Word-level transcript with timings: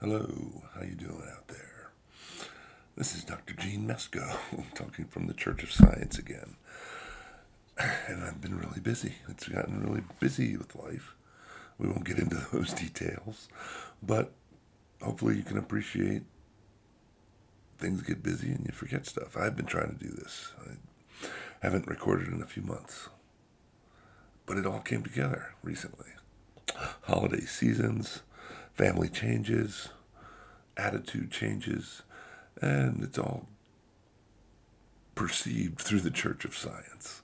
Hello, 0.00 0.62
how 0.74 0.80
you 0.80 0.94
doing 0.94 1.28
out 1.30 1.46
there? 1.48 1.90
This 2.96 3.14
is 3.14 3.22
Dr. 3.22 3.52
Gene 3.52 3.86
Mesko 3.86 4.34
talking 4.74 5.04
from 5.04 5.26
the 5.26 5.34
Church 5.34 5.62
of 5.62 5.70
Science 5.70 6.18
again. 6.18 6.56
And 8.08 8.24
I've 8.24 8.40
been 8.40 8.58
really 8.58 8.80
busy. 8.80 9.16
It's 9.28 9.46
gotten 9.46 9.84
really 9.84 10.00
busy 10.18 10.56
with 10.56 10.74
life. 10.74 11.14
We 11.76 11.86
won't 11.86 12.06
get 12.06 12.18
into 12.18 12.42
those 12.50 12.72
details, 12.84 13.50
but 14.02 14.32
hopefully 15.02 15.36
you 15.36 15.42
can 15.42 15.58
appreciate 15.58 16.22
things 17.76 18.00
get 18.00 18.22
busy 18.22 18.52
and 18.52 18.64
you 18.64 18.72
forget 18.72 19.04
stuff. 19.04 19.36
I've 19.36 19.54
been 19.54 19.66
trying 19.66 19.98
to 19.98 20.02
do 20.02 20.12
this. 20.12 20.52
I 20.66 21.26
haven't 21.60 21.86
recorded 21.86 22.28
in 22.28 22.40
a 22.40 22.46
few 22.46 22.62
months. 22.62 23.10
But 24.46 24.56
it 24.56 24.64
all 24.64 24.80
came 24.80 25.02
together 25.02 25.52
recently. 25.62 26.08
Holiday 27.02 27.44
seasons, 27.44 28.22
family 28.80 29.10
changes, 29.10 29.90
attitude 30.74 31.30
changes, 31.30 32.00
and 32.62 33.04
it's 33.04 33.18
all 33.18 33.46
perceived 35.14 35.78
through 35.78 36.00
the 36.00 36.10
Church 36.10 36.46
of 36.46 36.56
Science. 36.56 37.20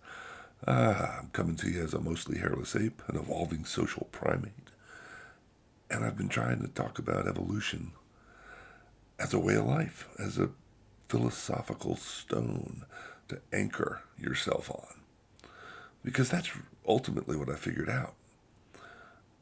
Ah, 0.66 1.20
I'm 1.20 1.28
coming 1.28 1.56
to 1.56 1.70
you 1.70 1.82
as 1.82 1.94
a 1.94 1.98
mostly 1.98 2.40
hairless 2.40 2.76
ape, 2.76 3.00
an 3.08 3.16
evolving 3.16 3.64
social 3.64 4.06
primate. 4.12 4.52
And 5.90 6.04
I've 6.04 6.18
been 6.18 6.28
trying 6.28 6.60
to 6.60 6.68
talk 6.68 6.98
about 6.98 7.26
evolution 7.26 7.92
as 9.18 9.32
a 9.32 9.38
way 9.38 9.54
of 9.54 9.64
life, 9.64 10.08
as 10.18 10.36
a 10.36 10.50
philosophical 11.08 11.96
stone 11.96 12.84
to 13.28 13.40
anchor 13.50 14.02
yourself 14.18 14.70
on. 14.70 15.00
Because 16.04 16.28
that's 16.28 16.50
ultimately 16.86 17.34
what 17.34 17.48
I 17.48 17.56
figured 17.56 17.88
out 17.88 18.12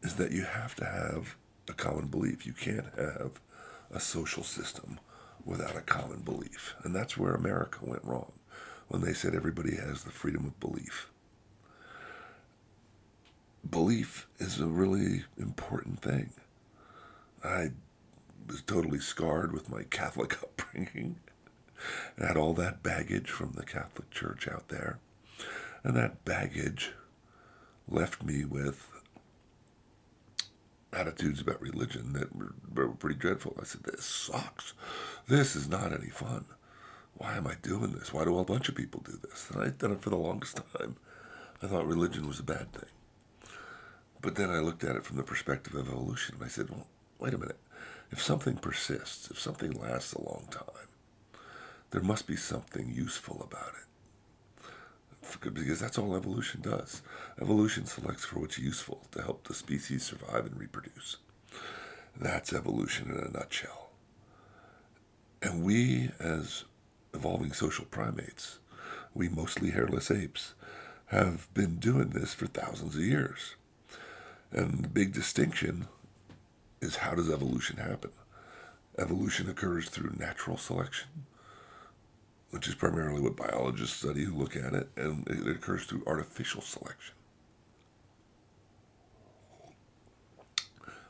is 0.05 0.15
that 0.15 0.31
you 0.31 0.45
have 0.45 0.77
to 0.77 0.85
have 0.85 1.35
a 1.69 1.73
common 1.73 2.07
belief. 2.07 2.47
You 2.47 2.53
can't 2.53 2.87
have 2.97 3.41
a 3.91 4.01
social 4.01 4.43
system 4.43 4.99
without 5.45 5.77
a 5.77 5.81
common 5.81 6.21
belief. 6.21 6.75
And 6.83 6.95
that's 6.95 7.17
where 7.17 7.35
America 7.35 7.79
went 7.83 8.05
wrong 8.05 8.33
when 8.89 9.03
they 9.03 9.13
said 9.13 9.35
everybody 9.35 9.77
has 9.77 10.05
the 10.05 10.11
freedom 10.11 10.45
of 10.45 10.61
belief. 10.61 11.11
Belief 13.69 14.27
is 14.39 14.61
a 14.61 14.67
really 14.67 15.25
important 15.39 16.01
thing. 16.01 16.31
I 17.43 17.71
was 18.47 18.63
totally 18.63 19.01
scarred 19.01 19.53
with 19.53 19.71
my 19.71 19.85
Catholic 19.85 20.35
upbringing. 20.43 21.17
I 22.21 22.27
had 22.27 22.37
all 22.37 22.55
that 22.55 22.83
baggage 22.83 23.31
from 23.31 23.53
the 23.53 23.65
Catholic 23.65 24.11
Church 24.11 24.49
out 24.49 24.69
there. 24.69 24.99
And 25.83 25.97
that 25.97 26.25
baggage 26.25 26.93
left 27.89 28.23
me 28.23 28.45
with 28.45 28.91
attitudes 30.95 31.41
about 31.41 31.61
religion 31.61 32.13
that 32.15 32.35
were, 32.35 32.55
were 32.75 32.89
pretty 32.89 33.19
dreadful. 33.19 33.57
I 33.61 33.65
said, 33.65 33.83
This 33.85 34.05
sucks. 34.05 34.73
This 35.27 35.57
is 35.57 35.69
not 35.69 35.93
any 35.93 36.11
fun. 36.11 36.47
Why 37.17 37.37
am 37.37 37.47
I 37.47 37.55
doing 37.63 37.93
this? 37.93 38.13
Why 38.13 38.25
do 38.25 38.39
a 38.39 38.45
bunch 38.45 38.69
of 38.69 38.75
people 38.75 39.03
do 39.05 39.19
this? 39.29 39.51
And 39.51 39.63
I'd 39.63 39.79
done 39.79 39.93
it 39.93 40.01
for 40.01 40.11
the 40.11 40.17
longest 40.17 40.61
time. 40.79 40.97
I 41.63 41.67
thought 41.67 41.87
religion 41.87 42.27
was 42.27 42.41
a 42.41 42.45
bad 42.45 42.73
thing. 42.73 42.91
But 44.21 44.35
then 44.35 44.51
I 44.51 44.59
looked 44.59 44.85
at 44.85 44.97
it 44.97 45.05
from 45.05 45.17
the 45.17 45.23
perspective 45.23 45.75
of 45.75 45.89
evolution, 45.89 46.37
and 46.37 46.45
I 46.45 46.49
said, 46.49 46.71
Well, 46.71 46.87
wait 47.19 47.35
a 47.35 47.39
minute. 47.39 47.59
If 48.11 48.23
something 48.23 48.57
persists, 48.57 49.31
if 49.31 49.39
something 49.39 49.73
lasts 49.73 50.13
a 50.13 50.23
long 50.23 50.47
time, 50.51 51.41
there 51.91 52.03
must 52.03 52.27
be 52.27 52.37
something 52.37 52.91
useful 52.91 53.43
about 53.43 53.75
it 53.75 53.87
because 55.41 55.81
that's 55.81 55.99
all 55.99 56.17
evolution 56.17 56.61
does. 56.61 57.03
Evolution 57.41 57.87
selects 57.87 58.25
for 58.25 58.41
what's 58.41 58.59
useful 58.59 59.07
to 59.13 59.23
help 59.23 59.47
the 59.47 59.55
species 59.55 60.03
survive 60.03 60.47
and 60.47 60.59
reproduce. 60.59 61.17
That's 62.17 62.53
evolution 62.53 63.11
in 63.11 63.19
a 63.19 63.31
nutshell. 63.31 63.91
And 65.43 65.63
we, 65.65 66.11
as 66.19 66.65
evolving 67.13 67.53
social 67.53 67.85
primates, 67.85 68.59
we 69.15 69.29
mostly 69.29 69.71
hairless 69.71 70.11
apes, 70.11 70.55
have 71.07 71.53
been 71.55 71.77
doing 71.77 72.11
this 72.11 72.35
for 72.35 72.47
thousands 72.47 72.97
of 72.97 73.03
years. 73.03 73.55
And 74.51 74.85
the 74.85 74.89
big 74.89 75.13
distinction 75.13 75.89
is 76.81 76.97
how 76.97 77.15
does 77.15 77.31
evolution 77.31 77.77
happen? 77.77 78.11
Evolution 78.99 79.49
occurs 79.49 79.89
through 79.89 80.15
natural 80.19 80.57
selection 80.57 81.09
which 82.55 82.69
is 82.69 82.77
primarily 82.77 83.21
what 83.21 83.35
biologists 83.35 83.99
study 83.99 84.23
who 84.23 84.33
look 84.33 84.55
at 84.55 84.75
it, 84.75 84.89
and 84.95 85.27
it 85.27 85.45
occurs 85.49 85.87
through 85.87 86.05
artificial 86.07 86.61
selection. 86.61 87.13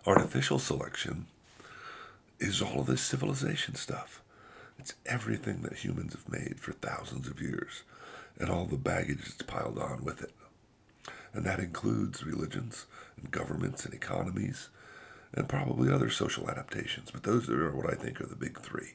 Artificial 0.06 0.58
selection 0.58 1.26
is 2.40 2.62
all 2.62 2.80
of 2.80 2.86
this 2.86 3.02
civilization 3.02 3.74
stuff. 3.74 4.22
It's 4.78 4.94
everything 5.04 5.60
that 5.60 5.84
humans 5.84 6.14
have 6.14 6.32
made 6.32 6.58
for 6.60 6.72
thousands 6.72 7.28
of 7.28 7.42
years 7.42 7.82
and 8.38 8.48
all 8.48 8.64
the 8.64 8.78
baggage 8.78 9.26
that's 9.26 9.42
piled 9.42 9.78
on 9.78 10.02
with 10.02 10.22
it. 10.22 10.32
And 11.34 11.44
that 11.44 11.60
includes 11.60 12.24
religions 12.24 12.86
and 13.18 13.30
governments 13.30 13.84
and 13.84 13.92
economies 13.92 14.70
and 15.34 15.46
probably 15.46 15.92
other 15.92 16.08
social 16.08 16.48
adaptations. 16.48 17.10
But 17.10 17.24
those 17.24 17.50
are 17.50 17.76
what 17.76 17.92
I 17.92 17.96
think 17.96 18.18
are 18.22 18.26
the 18.26 18.34
big 18.34 18.58
three. 18.62 18.94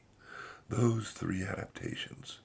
Those 0.69 1.09
three 1.09 1.43
adaptations 1.43 2.39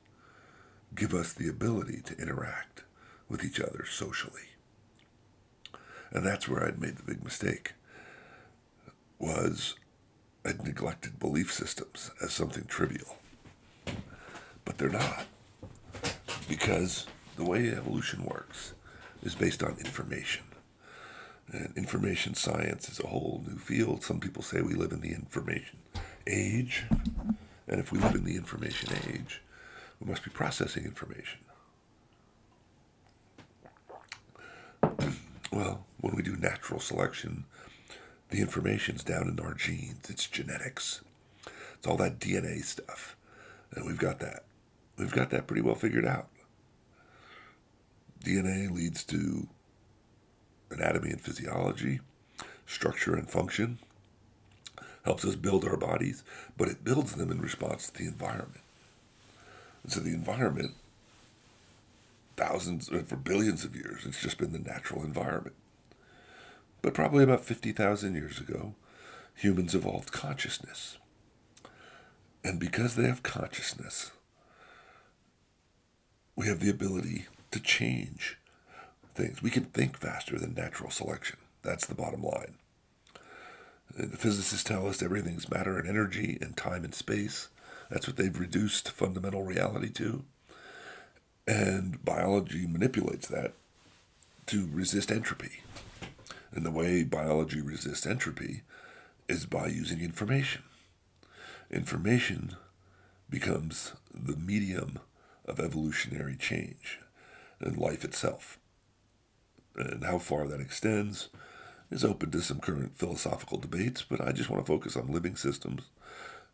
give 0.95 1.13
us 1.13 1.33
the 1.33 1.49
ability 1.49 2.01
to 2.07 2.17
interact 2.17 2.85
with 3.29 3.45
each 3.45 3.61
other 3.61 3.85
socially. 3.89 4.49
And 6.11 6.25
that's 6.25 6.49
where 6.49 6.65
I'd 6.65 6.81
made 6.81 6.97
the 6.97 7.03
big 7.03 7.23
mistake 7.23 7.73
was 9.19 9.75
I'd 10.45 10.65
neglected 10.65 11.19
belief 11.19 11.53
systems 11.53 12.11
as 12.23 12.33
something 12.33 12.65
trivial. 12.65 13.17
But 14.65 14.79
they're 14.79 14.89
not. 14.89 15.27
Because 16.49 17.07
the 17.37 17.45
way 17.45 17.71
evolution 17.71 18.25
works 18.25 18.75
is 19.23 19.35
based 19.35 19.63
on 19.63 19.77
information. 19.79 20.45
And 21.53 21.77
information 21.77 22.35
science 22.35 22.89
is 22.89 23.01
a 23.01 23.07
whole 23.07 23.45
new 23.47 23.59
field. 23.59 24.03
Some 24.03 24.21
people 24.21 24.43
say 24.43 24.63
we 24.63 24.75
live 24.75 24.93
in 24.93 25.01
the 25.01 25.13
information 25.13 25.79
age. 26.27 26.85
And 27.67 27.81
if 27.81 27.91
we 27.93 27.99
live 27.99 28.15
in 28.15 28.25
the 28.25 28.37
information 28.37 28.91
age, 29.09 29.43
we 30.01 30.11
must 30.11 30.25
be 30.25 30.31
processing 30.31 30.85
information. 30.85 31.41
well, 35.53 35.87
when 36.01 36.15
we 36.15 36.23
do 36.23 36.37
natural 36.37 36.81
selection, 36.81 37.45
the 38.31 38.41
information's 38.41 39.05
down 39.05 39.29
in 39.29 39.45
our 39.45 39.55
genes. 39.55 40.11
It's 40.11 40.27
genetics. 40.27 41.03
It's 41.79 41.87
all 41.87 41.97
that 41.99 42.19
DNA 42.19 42.63
stuff. 42.65 43.17
And 43.75 43.87
we've 43.87 43.99
got 43.99 44.21
that. 44.21 44.45
We've 44.99 45.13
got 45.13 45.31
that 45.31 45.47
pretty 45.47 45.63
well 45.63 45.75
figured 45.75 46.07
out. 46.07 46.29
DNA 48.25 48.71
leads 48.71 49.05
to 49.05 49.49
anatomy 50.71 51.11
and 51.11 51.21
physiology, 51.21 52.01
structure 52.67 53.15
and 53.15 53.29
function, 53.29 53.79
helps 55.05 55.25
us 55.25 55.37
build 55.37 55.65
our 55.65 55.77
bodies, 55.77 56.25
but 56.57 56.69
it 56.69 56.85
builds 56.85 57.15
them 57.15 57.31
in 57.31 57.41
response 57.41 57.89
to 57.89 57.99
the 57.99 58.09
environment. 58.09 58.61
And 59.83 59.93
so 59.93 60.01
the 60.01 60.15
environment, 60.15 60.73
thousands, 62.37 62.91
uh, 62.91 63.03
for 63.07 63.17
billions 63.17 63.65
of 63.65 63.77
years, 63.77 64.05
it's 64.07 64.23
just 64.23 64.39
been 64.39 64.53
the 64.53 64.59
natural 64.59 65.05
environment. 65.05 65.57
But 66.81 66.95
probably 66.95 67.23
about 67.23 67.45
50,000 67.45 68.15
years 68.15 68.41
ago, 68.41 68.75
humans 69.35 69.75
evolved 69.75 70.13
consciousness. 70.13 70.97
And 72.43 72.59
because 72.59 72.97
they 72.97 73.07
have 73.07 73.23
consciousness, 73.23 74.11
we 76.37 76.47
have 76.47 76.61
the 76.61 76.71
ability 76.71 77.27
to 77.51 77.61
change 77.61 78.39
things. 79.15 79.43
We 79.43 79.51
can 79.51 79.65
think 79.65 79.99
faster 79.99 80.39
than 80.39 80.55
natural 80.55 80.91
selection. 80.91 81.39
That's 81.63 81.87
the 81.87 81.95
bottom 81.95 82.23
line. 82.23 82.57
The 83.91 84.17
physicists 84.17 84.65
tell 84.65 84.89
us 84.89 85.03
everything's 85.03 85.51
matter 85.51 85.79
and 85.79 85.89
energy 85.89 86.39
and 86.41 86.57
time 86.57 86.85
and 86.85 86.95
space. 86.95 87.49
That's 87.91 88.07
what 88.07 88.17
they've 88.17 88.39
reduced 88.39 88.91
fundamental 88.91 89.45
reality 89.45 89.91
to. 89.91 90.25
And 91.47 92.05
biology 92.05 92.67
manipulates 92.67 93.29
that 93.29 93.53
to 94.47 94.69
resist 94.73 95.11
entropy. 95.11 95.63
And 96.53 96.65
the 96.65 96.71
way 96.71 97.05
biology 97.05 97.61
resists 97.61 98.07
entropy 98.07 98.63
is 99.29 99.47
by 99.47 99.67
using 99.67 100.01
information. 100.01 100.63
Information 101.71 102.57
becomes 103.29 103.93
the 104.13 104.37
medium 104.37 104.99
of 105.45 105.61
evolutionary 105.61 106.37
change 106.37 107.01
and 107.61 107.77
life 107.77 108.05
itself. 108.05 108.59
And 109.77 110.05
how 110.05 110.19
far 110.19 110.47
that 110.47 110.61
extends 110.61 111.29
is 111.91 112.05
open 112.05 112.31
to 112.31 112.41
some 112.41 112.61
current 112.61 112.97
philosophical 112.97 113.59
debates, 113.59 114.03
but 114.03 114.21
I 114.21 114.33
just 114.33 114.51
want 114.51 114.65
to 114.65 114.73
focus 114.73 114.97
on 114.97 115.13
living 115.13 115.37
systems. 115.37 115.83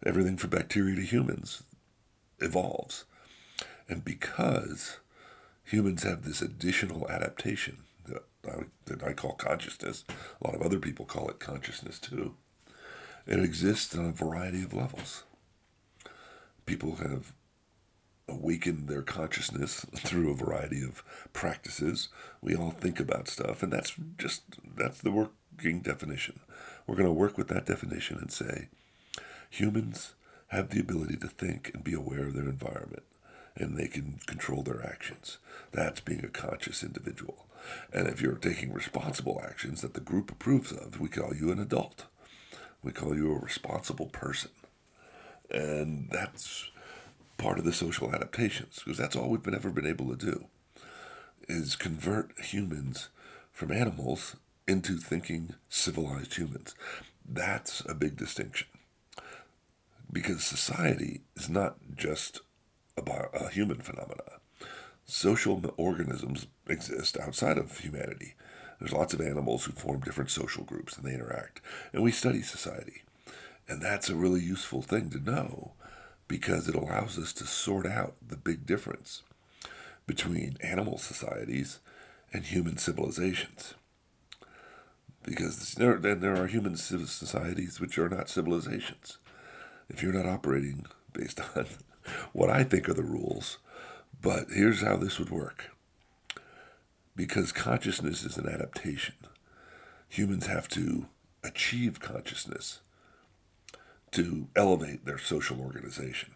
Everything 0.04 0.36
from 0.36 0.50
bacteria 0.50 0.96
to 0.96 1.02
humans 1.02 1.62
evolves. 2.40 3.04
And 3.88 4.04
because 4.04 4.98
humans 5.64 6.02
have 6.02 6.24
this 6.24 6.42
additional 6.42 7.08
adaptation 7.08 7.78
that 8.06 8.24
I, 8.48 8.64
that 8.86 9.02
I 9.02 9.12
call 9.12 9.32
consciousness, 9.32 10.04
a 10.08 10.46
lot 10.46 10.56
of 10.56 10.62
other 10.62 10.78
people 10.78 11.04
call 11.04 11.28
it 11.28 11.38
consciousness 11.38 11.98
too. 11.98 12.34
It 13.26 13.38
exists 13.38 13.94
on 13.96 14.06
a 14.06 14.12
variety 14.12 14.62
of 14.62 14.74
levels. 14.74 15.24
People 16.66 16.96
have 16.96 17.32
awakened 18.30 18.88
their 18.88 19.02
consciousness 19.02 19.84
through 19.96 20.30
a 20.30 20.36
variety 20.36 20.82
of 20.82 21.02
practices. 21.32 22.08
We 22.40 22.54
all 22.54 22.70
think 22.70 23.00
about 23.00 23.28
stuff, 23.28 23.62
and 23.62 23.72
that's 23.72 23.94
just 24.18 24.42
that's 24.76 25.00
the 25.00 25.10
working 25.10 25.80
definition. 25.80 26.40
We're 26.86 26.96
going 26.96 27.06
to 27.06 27.12
work 27.12 27.36
with 27.36 27.48
that 27.48 27.66
definition 27.66 28.18
and 28.18 28.32
say 28.32 28.68
humans 29.50 30.14
have 30.48 30.70
the 30.70 30.80
ability 30.80 31.16
to 31.16 31.28
think 31.28 31.70
and 31.74 31.84
be 31.84 31.94
aware 31.94 32.26
of 32.26 32.34
their 32.34 32.48
environment, 32.48 33.04
and 33.56 33.76
they 33.76 33.86
can 33.86 34.20
control 34.26 34.62
their 34.62 34.84
actions. 34.84 35.38
That's 35.72 36.00
being 36.00 36.24
a 36.24 36.28
conscious 36.28 36.82
individual. 36.82 37.46
And 37.92 38.08
if 38.08 38.20
you're 38.20 38.34
taking 38.34 38.72
responsible 38.72 39.40
actions 39.44 39.82
that 39.82 39.94
the 39.94 40.00
group 40.00 40.30
approves 40.30 40.72
of, 40.72 40.98
we 40.98 41.08
call 41.08 41.34
you 41.34 41.52
an 41.52 41.60
adult. 41.60 42.06
We 42.82 42.92
call 42.92 43.14
you 43.14 43.32
a 43.32 43.38
responsible 43.38 44.06
person. 44.06 44.50
And 45.50 46.08
that's 46.10 46.70
part 47.40 47.58
of 47.58 47.64
the 47.64 47.72
social 47.72 48.14
adaptations, 48.14 48.82
because 48.84 48.98
that's 48.98 49.16
all 49.16 49.30
we've 49.30 49.42
been 49.42 49.54
ever 49.54 49.70
been 49.70 49.86
able 49.86 50.14
to 50.14 50.26
do, 50.26 50.46
is 51.48 51.74
convert 51.74 52.38
humans 52.38 53.08
from 53.50 53.72
animals 53.72 54.36
into 54.68 54.98
thinking 54.98 55.54
civilized 55.68 56.34
humans. 56.34 56.74
That's 57.26 57.82
a 57.88 57.94
big 57.94 58.16
distinction. 58.16 58.68
Because 60.12 60.44
society 60.44 61.22
is 61.34 61.48
not 61.48 61.76
just 61.96 62.40
about 62.96 63.30
a 63.32 63.48
human 63.48 63.80
phenomena. 63.80 64.40
Social 65.06 65.62
organisms 65.78 66.46
exist 66.68 67.16
outside 67.18 67.56
of 67.56 67.78
humanity. 67.78 68.34
There's 68.78 68.92
lots 68.92 69.14
of 69.14 69.20
animals 69.20 69.64
who 69.64 69.72
form 69.72 70.00
different 70.00 70.30
social 70.30 70.64
groups 70.64 70.96
and 70.96 71.06
they 71.06 71.14
interact. 71.14 71.60
And 71.92 72.02
we 72.02 72.12
study 72.12 72.42
society. 72.42 73.02
And 73.66 73.80
that's 73.80 74.10
a 74.10 74.14
really 74.14 74.40
useful 74.40 74.82
thing 74.82 75.10
to 75.10 75.18
know 75.18 75.72
because 76.30 76.68
it 76.68 76.76
allows 76.76 77.18
us 77.18 77.32
to 77.32 77.44
sort 77.44 77.84
out 77.84 78.14
the 78.24 78.36
big 78.36 78.64
difference 78.64 79.22
between 80.06 80.56
animal 80.60 80.96
societies 80.96 81.80
and 82.32 82.44
human 82.44 82.78
civilizations. 82.78 83.74
Because 85.24 85.74
then 85.74 86.20
there 86.20 86.40
are 86.40 86.46
human 86.46 86.76
societies 86.76 87.80
which 87.80 87.98
are 87.98 88.08
not 88.08 88.28
civilizations. 88.28 89.18
If 89.88 90.04
you're 90.04 90.12
not 90.12 90.24
operating 90.24 90.86
based 91.12 91.40
on 91.56 91.66
what 92.32 92.48
I 92.48 92.62
think 92.62 92.88
are 92.88 92.94
the 92.94 93.02
rules, 93.02 93.58
but 94.22 94.50
here's 94.54 94.82
how 94.82 94.98
this 94.98 95.18
would 95.18 95.30
work. 95.30 95.72
Because 97.16 97.50
consciousness 97.50 98.22
is 98.22 98.38
an 98.38 98.48
adaptation, 98.48 99.16
humans 100.08 100.46
have 100.46 100.68
to 100.68 101.08
achieve 101.42 101.98
consciousness 101.98 102.82
to 104.12 104.48
elevate 104.56 105.04
their 105.04 105.18
social 105.18 105.60
organization. 105.60 106.32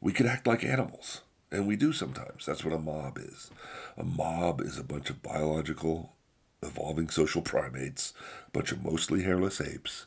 We 0.00 0.12
could 0.12 0.26
act 0.26 0.46
like 0.46 0.64
animals, 0.64 1.22
and 1.50 1.66
we 1.66 1.76
do 1.76 1.92
sometimes. 1.92 2.46
That's 2.46 2.64
what 2.64 2.74
a 2.74 2.78
mob 2.78 3.18
is. 3.18 3.50
A 3.96 4.04
mob 4.04 4.60
is 4.60 4.78
a 4.78 4.84
bunch 4.84 5.10
of 5.10 5.22
biological, 5.22 6.14
evolving 6.62 7.08
social 7.08 7.42
primates, 7.42 8.12
a 8.48 8.50
bunch 8.50 8.72
of 8.72 8.84
mostly 8.84 9.22
hairless 9.22 9.60
apes, 9.60 10.06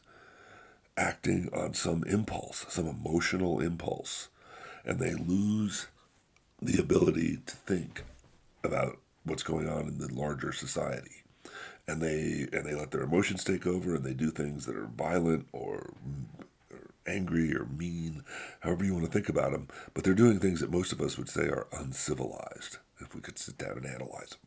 acting 0.98 1.50
on 1.54 1.74
some 1.74 2.04
impulse, 2.04 2.66
some 2.70 2.88
emotional 2.88 3.60
impulse, 3.60 4.28
and 4.86 5.00
they 5.00 5.14
lose 5.14 5.88
the 6.62 6.80
ability 6.80 7.40
to 7.46 7.56
think 7.56 8.04
about 8.64 9.00
what's 9.24 9.44
going 9.44 9.68
on 9.68 9.88
in 9.88 9.98
the 9.98 10.14
larger 10.14 10.52
society 10.52 11.24
and 11.90 12.02
they 12.02 12.48
and 12.54 12.66
they 12.66 12.76
let 12.76 12.92
their 12.92 13.02
emotions 13.02 13.44
take 13.44 13.66
over 13.66 13.96
and 13.96 14.04
they 14.04 14.14
do 14.14 14.30
things 14.30 14.66
that 14.66 14.76
are 14.76 14.86
violent 14.86 15.48
or 15.52 15.92
angry 17.08 17.56
or 17.56 17.66
mean, 17.66 18.24
however 18.62 18.84
you 18.84 18.94
want 18.94 19.06
to 19.06 19.12
think 19.12 19.30
about 19.30 19.52
them, 19.52 19.68
but 19.94 20.04
they're 20.04 20.14
doing 20.14 20.40
things 20.40 20.60
that 20.60 20.72
most 20.72 20.92
of 20.92 21.02
us 21.02 21.18
would 21.18 21.30
say 21.30 21.44
are 21.44 21.68
uncivilized 21.72 22.78
if 23.00 23.16
we 23.16 23.22
could 23.22 23.40
sit 23.40 23.58
down 23.58 23.78
and 23.78 23.86
analyze 23.86 24.30
them. 24.30 24.40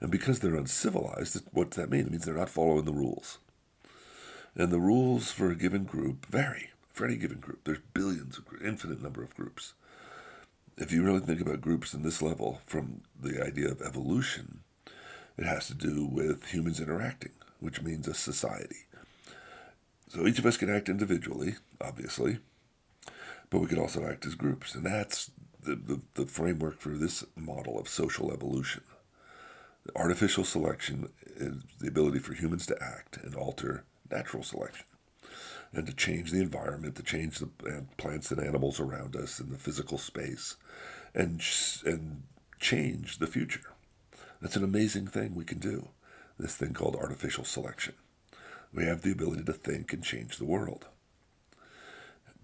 And 0.00 0.10
because 0.10 0.40
they're 0.40 0.56
uncivilized, 0.56 1.40
what 1.52 1.70
does 1.70 1.76
that 1.76 1.90
mean? 1.90 2.06
It 2.06 2.10
means 2.10 2.24
they're 2.24 2.34
not 2.34 2.48
following 2.48 2.84
the 2.84 2.92
rules. 2.92 3.38
And 4.54 4.70
the 4.70 4.80
rules 4.80 5.30
for 5.30 5.50
a 5.50 5.56
given 5.56 5.84
group 5.84 6.26
vary. 6.26 6.70
For 6.92 7.06
any 7.06 7.16
given 7.16 7.38
group, 7.38 7.60
there's 7.64 7.78
billions 7.94 8.36
of 8.36 8.44
infinite 8.62 9.02
number 9.02 9.22
of 9.22 9.34
groups. 9.34 9.72
If 10.76 10.92
you 10.92 11.02
really 11.02 11.20
think 11.20 11.40
about 11.40 11.60
groups 11.60 11.94
in 11.94 12.02
this 12.02 12.20
level, 12.20 12.60
from 12.66 13.02
the 13.18 13.42
idea 13.42 13.68
of 13.68 13.80
evolution, 13.80 14.60
it 15.38 15.44
has 15.46 15.68
to 15.68 15.74
do 15.74 16.04
with 16.04 16.46
humans 16.46 16.80
interacting, 16.80 17.32
which 17.60 17.80
means 17.80 18.06
a 18.06 18.14
society. 18.14 18.86
So 20.12 20.26
each 20.26 20.38
of 20.38 20.44
us 20.44 20.58
can 20.58 20.68
act 20.68 20.90
individually, 20.90 21.54
obviously, 21.80 22.36
but 23.48 23.60
we 23.60 23.66
can 23.66 23.78
also 23.78 24.04
act 24.04 24.26
as 24.26 24.34
groups. 24.34 24.74
And 24.74 24.84
that's 24.84 25.30
the, 25.62 25.74
the, 25.74 26.02
the 26.12 26.26
framework 26.26 26.80
for 26.80 26.90
this 26.90 27.24
model 27.34 27.78
of 27.78 27.88
social 27.88 28.30
evolution. 28.30 28.82
Artificial 29.96 30.44
selection 30.44 31.08
is 31.36 31.62
the 31.80 31.88
ability 31.88 32.18
for 32.18 32.34
humans 32.34 32.66
to 32.66 32.82
act 32.82 33.16
and 33.24 33.34
alter 33.34 33.84
natural 34.10 34.42
selection 34.42 34.84
and 35.72 35.86
to 35.86 35.94
change 35.94 36.30
the 36.30 36.42
environment, 36.42 36.94
to 36.96 37.02
change 37.02 37.38
the 37.38 37.48
uh, 37.66 37.80
plants 37.96 38.30
and 38.30 38.38
animals 38.38 38.78
around 38.78 39.16
us 39.16 39.40
in 39.40 39.48
the 39.48 39.56
physical 39.56 39.96
space, 39.96 40.56
and 41.14 41.42
and 41.86 42.24
change 42.60 43.16
the 43.16 43.26
future. 43.26 43.72
That's 44.42 44.56
an 44.56 44.64
amazing 44.64 45.06
thing 45.06 45.34
we 45.34 45.46
can 45.46 45.58
do. 45.58 45.88
This 46.38 46.54
thing 46.54 46.74
called 46.74 46.96
artificial 46.96 47.44
selection. 47.44 47.94
We 48.74 48.84
have 48.84 49.02
the 49.02 49.12
ability 49.12 49.44
to 49.44 49.52
think 49.52 49.92
and 49.92 50.02
change 50.02 50.38
the 50.38 50.44
world. 50.44 50.86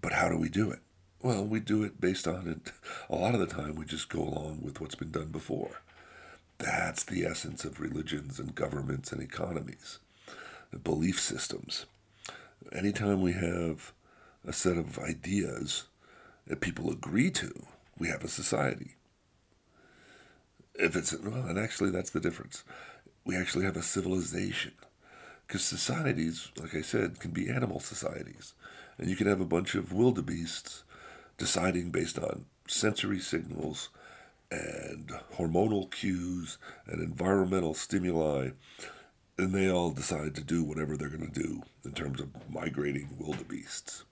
But 0.01 0.13
how 0.13 0.29
do 0.29 0.37
we 0.37 0.49
do 0.49 0.69
it? 0.71 0.79
Well, 1.21 1.43
we 1.43 1.59
do 1.59 1.83
it 1.83 1.99
based 1.99 2.27
on 2.27 2.47
it. 2.47 2.71
A 3.09 3.15
lot 3.15 3.33
of 3.33 3.41
the 3.41 3.47
time, 3.47 3.75
we 3.75 3.85
just 3.85 4.09
go 4.09 4.21
along 4.21 4.59
with 4.61 4.79
what's 4.79 4.95
been 4.95 5.11
done 5.11 5.29
before. 5.29 5.81
That's 6.59 7.03
the 7.03 7.25
essence 7.25 7.65
of 7.65 7.79
religions 7.79 8.39
and 8.39 8.55
governments 8.55 9.11
and 9.11 9.21
economies, 9.21 9.99
the 10.71 10.79
belief 10.79 11.19
systems. 11.19 11.85
Anytime 12.71 13.21
we 13.21 13.33
have 13.33 13.91
a 14.45 14.53
set 14.53 14.77
of 14.77 14.99
ideas 14.99 15.85
that 16.47 16.61
people 16.61 16.89
agree 16.91 17.31
to, 17.31 17.65
we 17.97 18.07
have 18.07 18.23
a 18.23 18.29
society. 18.29 18.95
If 20.75 20.95
it's, 20.95 21.13
well, 21.17 21.45
and 21.47 21.59
actually, 21.59 21.91
that's 21.91 22.11
the 22.11 22.21
difference. 22.21 22.63
We 23.25 23.35
actually 23.35 23.65
have 23.65 23.75
a 23.75 23.83
civilization. 23.83 24.73
Because 25.49 25.63
societies, 25.63 26.51
like 26.61 26.75
I 26.75 26.81
said, 26.81 27.19
can 27.19 27.31
be 27.31 27.49
animal 27.49 27.79
societies. 27.79 28.53
And 28.99 29.09
you 29.09 29.15
can 29.15 29.25
have 29.25 29.41
a 29.41 29.45
bunch 29.45 29.73
of 29.73 29.91
wildebeests 29.91 30.83
deciding 31.39 31.89
based 31.89 32.19
on 32.19 32.45
sensory 32.67 33.17
signals 33.17 33.89
and 34.51 35.11
hormonal 35.37 35.89
cues 35.89 36.59
and 36.85 37.01
environmental 37.01 37.73
stimuli. 37.73 38.49
And 39.39 39.51
they 39.51 39.71
all 39.71 39.89
decide 39.89 40.35
to 40.35 40.43
do 40.43 40.63
whatever 40.63 40.95
they're 40.95 41.09
going 41.09 41.31
to 41.31 41.43
do 41.43 41.63
in 41.83 41.93
terms 41.93 42.21
of 42.21 42.29
migrating 42.47 43.15
wildebeests. 43.17 44.03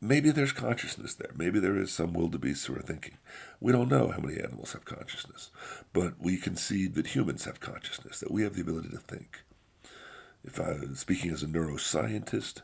Maybe 0.00 0.32
there's 0.32 0.50
consciousness 0.50 1.14
there. 1.14 1.30
Maybe 1.36 1.60
there 1.60 1.76
is 1.76 1.92
some 1.92 2.14
wildebeests 2.14 2.64
who 2.66 2.74
are 2.74 2.82
thinking. 2.82 3.18
We 3.60 3.70
don't 3.70 3.88
know 3.88 4.08
how 4.08 4.18
many 4.18 4.40
animals 4.40 4.72
have 4.72 4.84
consciousness, 4.84 5.52
but 5.92 6.14
we 6.18 6.36
concede 6.36 6.96
that 6.96 7.14
humans 7.14 7.44
have 7.44 7.60
consciousness, 7.60 8.18
that 8.18 8.32
we 8.32 8.42
have 8.42 8.54
the 8.54 8.62
ability 8.62 8.88
to 8.88 8.98
think 8.98 9.44
if 10.44 10.58
I'm 10.58 10.94
speaking 10.94 11.30
as 11.30 11.42
a 11.42 11.46
neuroscientist, 11.46 12.62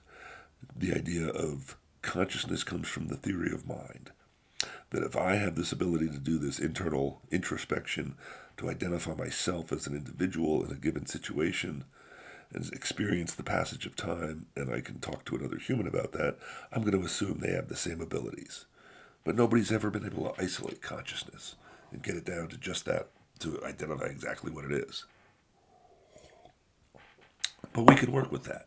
the 0.76 0.92
idea 0.92 1.28
of 1.28 1.76
consciousness 2.02 2.64
comes 2.64 2.88
from 2.88 3.08
the 3.08 3.16
theory 3.16 3.52
of 3.52 3.68
mind. 3.68 4.10
That 4.90 5.04
if 5.04 5.16
I 5.16 5.36
have 5.36 5.54
this 5.54 5.72
ability 5.72 6.08
to 6.08 6.18
do 6.18 6.38
this 6.38 6.58
internal 6.58 7.20
introspection, 7.30 8.16
to 8.56 8.68
identify 8.68 9.14
myself 9.14 9.72
as 9.72 9.86
an 9.86 9.94
individual 9.94 10.64
in 10.64 10.72
a 10.72 10.76
given 10.76 11.06
situation, 11.06 11.84
and 12.52 12.68
experience 12.72 13.34
the 13.34 13.42
passage 13.42 13.86
of 13.86 13.94
time, 13.94 14.46
and 14.56 14.72
I 14.72 14.80
can 14.80 15.00
talk 15.00 15.24
to 15.26 15.36
another 15.36 15.58
human 15.58 15.86
about 15.86 16.12
that, 16.12 16.36
I'm 16.72 16.82
going 16.82 16.98
to 16.98 17.06
assume 17.06 17.38
they 17.38 17.52
have 17.52 17.68
the 17.68 17.76
same 17.76 18.00
abilities. 18.00 18.64
But 19.24 19.36
nobody's 19.36 19.70
ever 19.70 19.90
been 19.90 20.06
able 20.06 20.32
to 20.32 20.42
isolate 20.42 20.80
consciousness 20.80 21.56
and 21.92 22.02
get 22.02 22.16
it 22.16 22.24
down 22.24 22.48
to 22.48 22.56
just 22.56 22.86
that, 22.86 23.08
to 23.40 23.62
identify 23.64 24.06
exactly 24.06 24.50
what 24.50 24.64
it 24.64 24.72
is. 24.72 25.04
But 27.78 27.86
we 27.86 27.94
can 27.94 28.10
work 28.10 28.32
with 28.32 28.42
that 28.42 28.66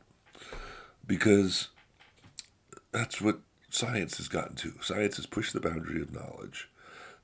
because 1.06 1.68
that's 2.94 3.20
what 3.20 3.42
science 3.70 4.16
has 4.16 4.30
gotten 4.30 4.56
to. 4.56 4.76
Science 4.80 5.18
has 5.18 5.26
pushed 5.26 5.52
the 5.52 5.60
boundary 5.60 6.02
of 6.02 6.14
knowledge 6.14 6.70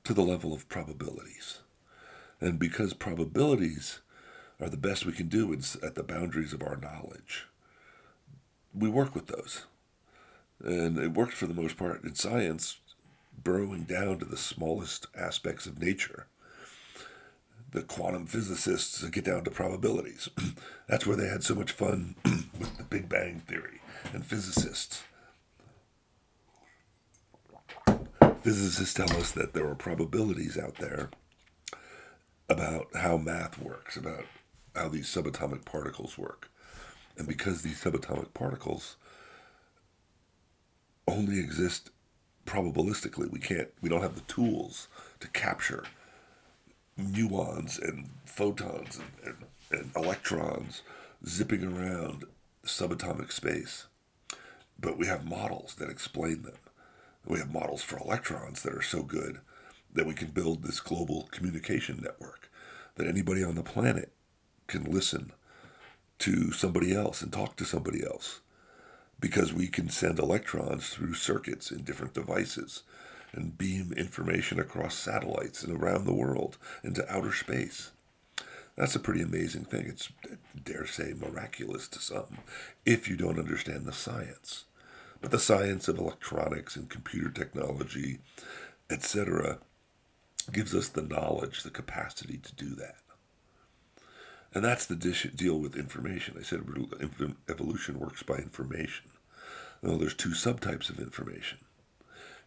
to 0.04 0.12
the 0.12 0.20
level 0.20 0.52
of 0.52 0.68
probabilities. 0.68 1.60
And 2.42 2.58
because 2.58 2.92
probabilities 2.92 4.00
are 4.60 4.68
the 4.68 4.76
best 4.76 5.06
we 5.06 5.12
can 5.12 5.28
do 5.28 5.50
at 5.82 5.94
the 5.94 6.02
boundaries 6.02 6.52
of 6.52 6.60
our 6.60 6.76
knowledge, 6.76 7.46
we 8.74 8.90
work 8.90 9.14
with 9.14 9.28
those. 9.28 9.64
And 10.62 10.98
it 10.98 11.14
worked 11.14 11.32
for 11.32 11.46
the 11.46 11.54
most 11.54 11.78
part 11.78 12.04
in 12.04 12.14
science, 12.14 12.80
burrowing 13.42 13.84
down 13.84 14.18
to 14.18 14.26
the 14.26 14.36
smallest 14.36 15.06
aspects 15.16 15.64
of 15.64 15.80
nature. 15.80 16.26
The 17.70 17.82
quantum 17.82 18.26
physicists 18.26 19.02
get 19.10 19.24
down 19.24 19.44
to 19.44 19.50
probabilities. 19.50 20.28
That's 20.88 21.06
where 21.06 21.16
they 21.16 21.28
had 21.28 21.42
so 21.42 21.54
much 21.54 21.72
fun 21.72 22.14
with 22.58 22.76
the 22.78 22.84
Big 22.84 23.08
Bang 23.08 23.40
Theory 23.46 23.80
and 24.12 24.24
physicists. 24.24 25.02
Physicists 28.42 28.94
tell 28.94 29.12
us 29.16 29.32
that 29.32 29.52
there 29.52 29.68
are 29.68 29.74
probabilities 29.74 30.56
out 30.56 30.76
there 30.76 31.10
about 32.48 32.86
how 32.94 33.16
math 33.18 33.60
works, 33.60 33.96
about 33.96 34.24
how 34.74 34.88
these 34.88 35.06
subatomic 35.06 35.64
particles 35.64 36.16
work. 36.16 36.50
And 37.18 37.26
because 37.26 37.62
these 37.62 37.82
subatomic 37.82 38.32
particles 38.32 38.96
only 41.06 41.38
exist 41.40 41.90
probabilistically, 42.46 43.30
we 43.30 43.40
can't, 43.40 43.68
we 43.82 43.88
don't 43.88 44.02
have 44.02 44.14
the 44.14 44.20
tools 44.22 44.88
to 45.20 45.28
capture 45.28 45.84
muons 46.98 47.78
and 47.80 48.10
photons 48.24 48.98
and, 48.98 49.34
and, 49.70 49.80
and 49.80 49.90
electrons 49.96 50.82
zipping 51.26 51.64
around 51.64 52.24
subatomic 52.64 53.32
space. 53.32 53.86
But 54.78 54.98
we 54.98 55.06
have 55.06 55.26
models 55.26 55.74
that 55.76 55.90
explain 55.90 56.42
them. 56.42 56.58
We 57.26 57.38
have 57.38 57.52
models 57.52 57.82
for 57.82 57.98
electrons 57.98 58.62
that 58.62 58.74
are 58.74 58.82
so 58.82 59.02
good 59.02 59.40
that 59.92 60.06
we 60.06 60.14
can 60.14 60.28
build 60.28 60.62
this 60.62 60.80
global 60.80 61.28
communication 61.30 62.00
network 62.02 62.50
that 62.96 63.06
anybody 63.06 63.42
on 63.42 63.54
the 63.54 63.62
planet 63.62 64.12
can 64.66 64.84
listen 64.84 65.32
to 66.20 66.52
somebody 66.52 66.94
else 66.94 67.22
and 67.22 67.32
talk 67.32 67.56
to 67.56 67.64
somebody 67.64 68.04
else 68.04 68.40
because 69.20 69.52
we 69.52 69.66
can 69.66 69.88
send 69.88 70.18
electrons 70.18 70.90
through 70.90 71.14
circuits 71.14 71.70
in 71.70 71.82
different 71.82 72.14
devices 72.14 72.82
and 73.32 73.58
beam 73.58 73.92
information 73.96 74.58
across 74.58 74.94
satellites 74.94 75.62
and 75.62 75.76
around 75.76 76.04
the 76.04 76.14
world 76.14 76.56
into 76.82 77.10
outer 77.12 77.32
space. 77.32 77.90
That's 78.76 78.94
a 78.94 79.00
pretty 79.00 79.22
amazing 79.22 79.64
thing. 79.64 79.86
It's, 79.86 80.08
dare 80.64 80.86
say, 80.86 81.12
miraculous 81.12 81.88
to 81.88 81.98
some 81.98 82.38
if 82.86 83.08
you 83.08 83.16
don't 83.16 83.38
understand 83.38 83.86
the 83.86 83.92
science. 83.92 84.64
But 85.20 85.32
the 85.32 85.38
science 85.40 85.88
of 85.88 85.98
electronics 85.98 86.76
and 86.76 86.88
computer 86.88 87.28
technology, 87.28 88.20
etc., 88.88 89.58
gives 90.52 90.74
us 90.74 90.88
the 90.88 91.02
knowledge, 91.02 91.62
the 91.62 91.70
capacity 91.70 92.38
to 92.38 92.54
do 92.54 92.74
that. 92.76 92.96
And 94.54 94.64
that's 94.64 94.86
the 94.86 94.96
deal 94.96 95.58
with 95.58 95.76
information. 95.76 96.36
I 96.38 96.42
said 96.42 96.64
evolution 97.48 97.98
works 97.98 98.22
by 98.22 98.36
information. 98.36 99.10
Well, 99.82 99.98
there's 99.98 100.14
two 100.14 100.30
subtypes 100.30 100.88
of 100.88 100.98
information. 100.98 101.58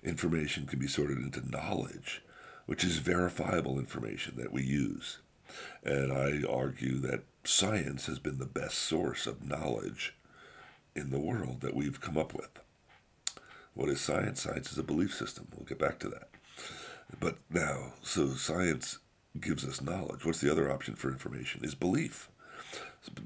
Information 0.04 0.66
can 0.66 0.80
be 0.80 0.88
sorted 0.88 1.18
into 1.18 1.50
knowledge, 1.50 2.24
which 2.66 2.84
is 2.84 2.98
verifiable 2.98 3.78
information 3.78 4.36
that 4.38 4.52
we 4.52 4.64
use. 4.64 5.20
And 5.84 6.12
I 6.12 6.42
argue 6.50 6.98
that 7.00 7.24
science 7.44 8.06
has 8.08 8.20
been 8.20 8.38
the 8.38 8.46
best 8.46 8.78
source 8.78 9.28
of 9.28 9.48
knowledge 9.48 10.16
in 10.96 11.10
the 11.12 11.20
world 11.20 11.62
that 11.62 11.76
we've 11.76 12.02
come 12.02 12.18
up 12.18 12.34
with. 12.34 12.50
What 13.74 13.90
is 13.90 14.02
science? 14.02 14.42
Science 14.42 14.72
is 14.72 14.78
a 14.78 14.84
belief 14.84 15.14
system. 15.14 15.48
We'll 15.56 15.66
get 15.66 15.80
back 15.80 16.00
to 16.00 16.10
that. 16.10 16.30
But 17.20 17.38
now, 17.50 17.94
so 18.02 18.30
science 18.30 19.00
gives 19.40 19.66
us 19.66 19.82
knowledge. 19.82 20.26
What's 20.26 20.42
the 20.42 20.52
other 20.52 20.72
option 20.72 20.96
for 20.96 21.10
information? 21.10 21.64
Is 21.64 21.76
belief. 21.76 22.30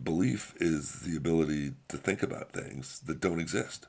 Belief 0.04 0.54
is 0.60 1.02
the 1.02 1.18
ability 1.18 1.74
to 1.90 1.98
think 1.98 2.24
about 2.24 2.52
things 2.52 3.00
that 3.02 3.20
don't 3.20 3.40
exist. 3.40 3.88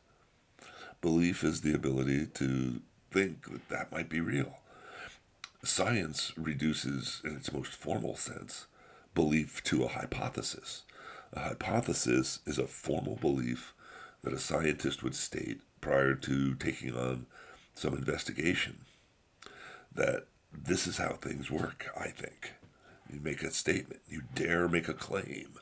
Belief 1.00 1.44
is 1.44 1.60
the 1.60 1.74
ability 1.74 2.26
to 2.34 2.80
think 3.10 3.50
that 3.50 3.68
that 3.68 3.92
might 3.92 4.08
be 4.08 4.20
real. 4.20 4.58
Science 5.62 6.32
reduces, 6.36 7.20
in 7.24 7.36
its 7.36 7.52
most 7.52 7.72
formal 7.72 8.16
sense, 8.16 8.66
belief 9.14 9.62
to 9.64 9.84
a 9.84 9.88
hypothesis. 9.88 10.82
A 11.32 11.40
hypothesis 11.40 12.40
is 12.46 12.58
a 12.58 12.66
formal 12.66 13.16
belief 13.16 13.74
that 14.22 14.32
a 14.32 14.38
scientist 14.38 15.02
would 15.02 15.14
state 15.14 15.60
prior 15.80 16.14
to 16.14 16.54
taking 16.54 16.96
on 16.96 17.26
some 17.74 17.94
investigation 17.94 18.78
that 19.94 20.26
this 20.52 20.86
is 20.86 20.98
how 20.98 21.14
things 21.14 21.50
work, 21.50 21.86
I 21.98 22.08
think. 22.08 22.52
You 23.12 23.20
make 23.20 23.42
a 23.42 23.50
statement, 23.50 24.00
you 24.08 24.22
dare 24.34 24.68
make 24.68 24.88
a 24.88 24.94
claim 24.94 25.58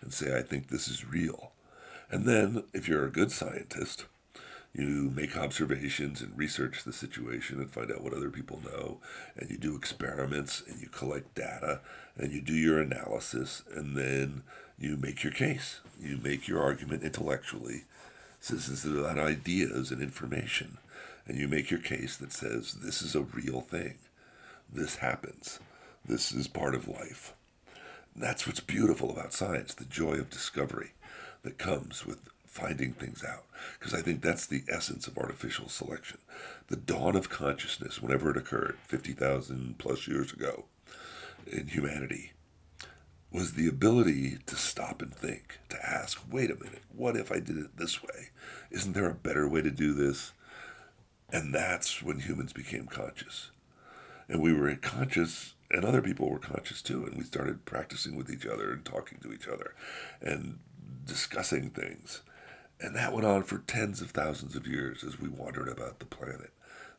and 0.00 0.12
say, 0.12 0.36
I 0.36 0.42
think 0.42 0.68
this 0.68 0.88
is 0.88 1.06
real. 1.06 1.52
And 2.10 2.24
then, 2.24 2.64
if 2.72 2.88
you're 2.88 3.04
a 3.04 3.10
good 3.10 3.32
scientist, 3.32 4.06
you 4.76 5.10
make 5.14 5.38
observations 5.38 6.20
and 6.20 6.36
research 6.36 6.84
the 6.84 6.92
situation 6.92 7.60
and 7.60 7.70
find 7.70 7.90
out 7.90 8.02
what 8.02 8.12
other 8.12 8.28
people 8.28 8.60
know, 8.62 8.98
and 9.34 9.48
you 9.48 9.56
do 9.56 9.74
experiments 9.74 10.62
and 10.68 10.80
you 10.80 10.88
collect 10.88 11.34
data 11.34 11.80
and 12.18 12.30
you 12.30 12.42
do 12.42 12.52
your 12.52 12.78
analysis, 12.78 13.62
and 13.74 13.96
then 13.96 14.42
you 14.78 14.96
make 14.96 15.24
your 15.24 15.32
case. 15.32 15.80
You 15.98 16.18
make 16.22 16.46
your 16.46 16.62
argument 16.62 17.02
intellectually. 17.02 17.84
This 18.40 18.68
is 18.68 18.84
about 18.84 19.18
ideas 19.18 19.90
and 19.90 20.02
information, 20.02 20.76
and 21.26 21.38
you 21.38 21.48
make 21.48 21.70
your 21.70 21.80
case 21.80 22.16
that 22.18 22.32
says 22.32 22.74
this 22.74 23.00
is 23.00 23.14
a 23.14 23.22
real 23.22 23.62
thing. 23.62 23.98
This 24.72 24.96
happens. 24.96 25.58
This 26.04 26.32
is 26.32 26.48
part 26.48 26.74
of 26.74 26.86
life. 26.86 27.32
And 28.14 28.22
that's 28.22 28.46
what's 28.46 28.60
beautiful 28.60 29.10
about 29.10 29.32
science 29.32 29.74
the 29.74 29.84
joy 29.84 30.14
of 30.14 30.30
discovery 30.30 30.92
that 31.42 31.58
comes 31.58 32.04
with 32.04 32.28
finding 32.56 32.92
things 32.92 33.22
out. 33.22 33.44
Because 33.78 33.94
I 33.94 34.00
think 34.00 34.22
that's 34.22 34.46
the 34.46 34.64
essence 34.68 35.06
of 35.06 35.18
artificial 35.18 35.68
selection. 35.68 36.18
The 36.68 36.76
dawn 36.76 37.14
of 37.14 37.28
consciousness, 37.28 38.00
whenever 38.00 38.30
it 38.30 38.36
occurred, 38.36 38.78
50,000 38.86 39.78
plus 39.78 40.08
years 40.08 40.32
ago 40.32 40.64
in 41.46 41.68
humanity, 41.68 42.32
was 43.30 43.52
the 43.52 43.68
ability 43.68 44.38
to 44.46 44.56
stop 44.56 45.02
and 45.02 45.14
think, 45.14 45.58
to 45.68 45.76
ask, 45.84 46.22
wait 46.30 46.50
a 46.50 46.54
minute, 46.54 46.82
what 46.94 47.16
if 47.16 47.30
I 47.30 47.40
did 47.40 47.58
it 47.58 47.76
this 47.76 48.02
way? 48.02 48.30
Isn't 48.70 48.94
there 48.94 49.10
a 49.10 49.14
better 49.14 49.46
way 49.48 49.60
to 49.62 49.70
do 49.70 49.92
this? 49.92 50.32
And 51.30 51.54
that's 51.54 52.02
when 52.02 52.20
humans 52.20 52.52
became 52.52 52.86
conscious. 52.86 53.50
And 54.28 54.40
we 54.40 54.52
were 54.52 54.74
conscious, 54.76 55.54
and 55.70 55.84
other 55.84 56.00
people 56.00 56.30
were 56.30 56.38
conscious 56.38 56.80
too. 56.80 57.04
And 57.04 57.16
we 57.16 57.24
started 57.24 57.64
practicing 57.64 58.16
with 58.16 58.30
each 58.30 58.46
other 58.46 58.72
and 58.72 58.84
talking 58.84 59.18
to 59.22 59.32
each 59.32 59.46
other 59.46 59.74
and 60.22 60.58
discussing 61.04 61.70
things. 61.70 62.22
And 62.80 62.94
that 62.94 63.12
went 63.12 63.26
on 63.26 63.42
for 63.42 63.58
tens 63.58 64.00
of 64.02 64.10
thousands 64.10 64.54
of 64.54 64.66
years 64.66 65.02
as 65.02 65.18
we 65.18 65.28
wandered 65.28 65.68
about 65.68 65.98
the 65.98 66.06
planet 66.06 66.50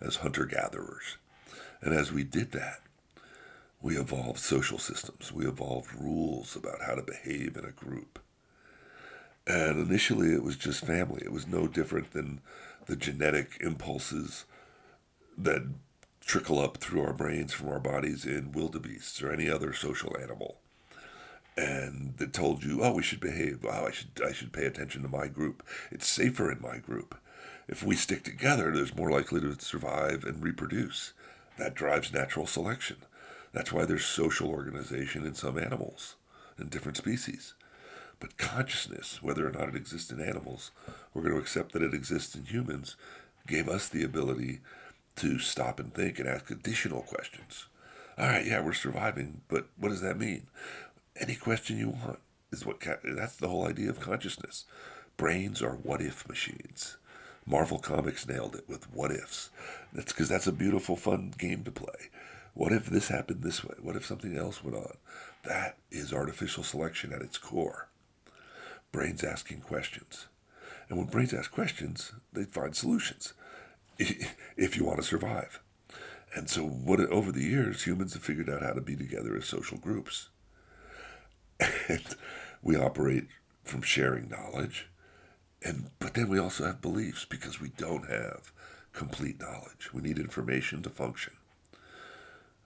as 0.02 0.18
hunter 0.18 0.46
gatherers. 0.46 1.18
And 1.82 1.94
as 1.94 2.12
we 2.12 2.24
did 2.24 2.52
that, 2.54 2.82
we 3.82 3.98
evolved 3.98 4.40
social 4.40 4.80
systems. 4.80 5.32
We 5.32 5.48
evolved 5.48 5.94
rules 5.94 6.56
about 6.56 6.82
how 6.82 6.96
to 6.96 7.04
behave 7.04 7.56
in 7.56 7.66
a 7.66 7.72
group. 7.72 8.20
And 9.46 9.80
initially, 9.80 10.34
it 10.34 10.44
was 10.44 10.58
just 10.58 10.86
family. 10.86 11.22
It 11.24 11.32
was 11.32 11.48
no 11.48 11.68
different 11.68 12.12
than 12.12 12.42
the 12.88 12.96
genetic 12.96 13.58
impulses 13.62 14.46
that 15.38 15.68
trickle 16.22 16.60
up 16.60 16.78
through 16.78 17.02
our 17.02 17.14
brains 17.14 17.54
from 17.54 17.70
our 17.70 17.80
bodies 17.80 18.26
in 18.26 18.52
wildebeests 18.52 19.22
or 19.22 19.32
any 19.32 19.50
other 19.50 19.72
social 19.74 20.18
animal 20.18 20.60
and 21.58 22.14
that 22.18 22.34
told 22.34 22.64
you, 22.64 22.84
oh, 22.84 22.94
we 22.94 23.04
should 23.04 23.20
behave. 23.20 23.66
Oh, 23.66 23.88
I 23.88 23.92
should 23.92 24.22
I 24.24 24.32
should 24.32 24.54
pay 24.54 24.66
attention 24.66 25.02
to 25.02 25.10
my 25.10 25.28
group. 25.28 25.64
It's 25.92 26.08
safer 26.08 26.52
in 26.52 26.62
my 26.62 26.78
group. 26.78 27.16
If 27.68 27.84
we 27.84 27.96
stick 27.96 28.24
together, 28.24 28.72
there's 28.72 28.96
more 28.96 29.12
likely 29.12 29.42
to 29.42 29.60
survive 29.60 30.24
and 30.24 30.42
reproduce. 30.42 31.14
That 31.58 31.74
drives 31.74 32.14
natural 32.14 32.46
selection. 32.46 32.98
That's 33.52 33.74
why 33.74 33.86
there's 33.86 34.06
social 34.06 34.50
organization 34.50 35.26
in 35.26 35.34
some 35.34 35.58
animals 35.58 36.16
and 36.58 36.70
different 36.70 36.98
species. 36.98 37.56
But 38.20 38.38
consciousness, 38.38 39.22
whether 39.22 39.48
or 39.48 39.52
not 39.52 39.70
it 39.70 39.76
exists 39.76 40.12
in 40.12 40.22
animals, 40.22 40.72
we're 41.14 41.24
going 41.24 41.34
to 41.34 41.42
accept 41.42 41.74
that 41.74 41.82
it 41.82 41.94
exists 41.94 42.36
in 42.36 42.46
humans, 42.46 42.96
gave 43.48 43.68
us 43.68 43.90
the 43.90 44.04
ability 44.04 44.60
to 45.18 45.40
stop 45.40 45.80
and 45.80 45.94
think 45.94 46.20
and 46.20 46.28
ask 46.28 46.50
additional 46.50 47.02
questions. 47.02 47.68
All 48.18 48.26
right, 48.26 48.46
yeah, 48.46 48.62
we're 48.62 48.74
surviving, 48.74 49.42
but 49.48 49.68
what 49.78 49.90
does 49.90 50.02
that 50.02 50.18
mean? 50.18 50.48
Any 51.20 51.36
question 51.36 51.78
you 51.78 51.90
want 51.90 52.20
is 52.52 52.66
what 52.66 52.82
that's 53.04 53.36
the 53.36 53.48
whole 53.48 53.68
idea 53.68 53.90
of 53.90 54.00
consciousness. 54.00 54.66
Brains 55.18 55.62
are 55.62 55.76
what 55.76 56.02
if 56.02 56.28
machines. 56.28 56.98
Marvel 57.46 57.80
Comics 57.80 58.28
nailed 58.28 58.56
it 58.56 58.66
with 58.68 58.94
what 58.94 59.12
ifs. 59.12 59.50
That's 59.94 60.12
because 60.12 60.30
that's 60.30 60.48
a 60.48 60.52
beautiful, 60.52 60.96
fun 60.96 61.34
game 61.38 61.64
to 61.64 61.72
play. 61.72 62.10
What 62.54 62.72
if 62.72 62.88
this 62.88 63.08
happened 63.08 63.44
this 63.44 63.64
way? 63.64 63.76
What 63.82 63.96
if 63.96 64.06
something 64.06 64.38
else 64.38 64.64
went 64.64 64.76
on? 64.76 64.98
That 65.44 65.78
is 65.92 66.12
artificial 66.12 66.64
selection 66.64 67.14
at 67.14 67.22
its 67.22 67.38
core. 67.38 67.88
Brains 68.92 69.24
asking 69.24 69.62
questions. 69.62 70.28
And 70.90 70.98
when 70.98 71.08
brains 71.08 71.34
ask 71.34 71.52
questions, 71.52 72.14
they 72.34 72.44
find 72.44 72.76
solutions 72.76 73.34
if 74.00 74.78
you 74.78 74.84
want 74.84 74.98
to 74.98 75.04
survive. 75.04 75.62
And 76.36 76.50
so, 76.50 76.64
what 76.64 77.00
over 77.00 77.32
the 77.32 77.44
years, 77.44 77.84
humans 77.84 78.14
have 78.14 78.24
figured 78.24 78.50
out 78.50 78.62
how 78.62 78.74
to 78.74 78.82
be 78.82 78.96
together 78.96 79.36
as 79.38 79.46
social 79.46 79.78
groups 79.78 80.30
and 81.88 82.16
we 82.62 82.76
operate 82.76 83.28
from 83.64 83.82
sharing 83.82 84.30
knowledge 84.30 84.88
and 85.64 85.90
but 86.00 86.14
then 86.14 86.30
we 86.30 86.40
also 86.40 86.66
have 86.66 86.82
beliefs 86.82 87.26
because 87.26 87.60
we 87.60 87.70
don't 87.78 88.10
have 88.10 88.52
complete 88.94 89.40
knowledge 89.40 89.94
we 89.94 90.02
need 90.02 90.18
information 90.20 90.82
to 90.84 90.90
function 90.90 91.34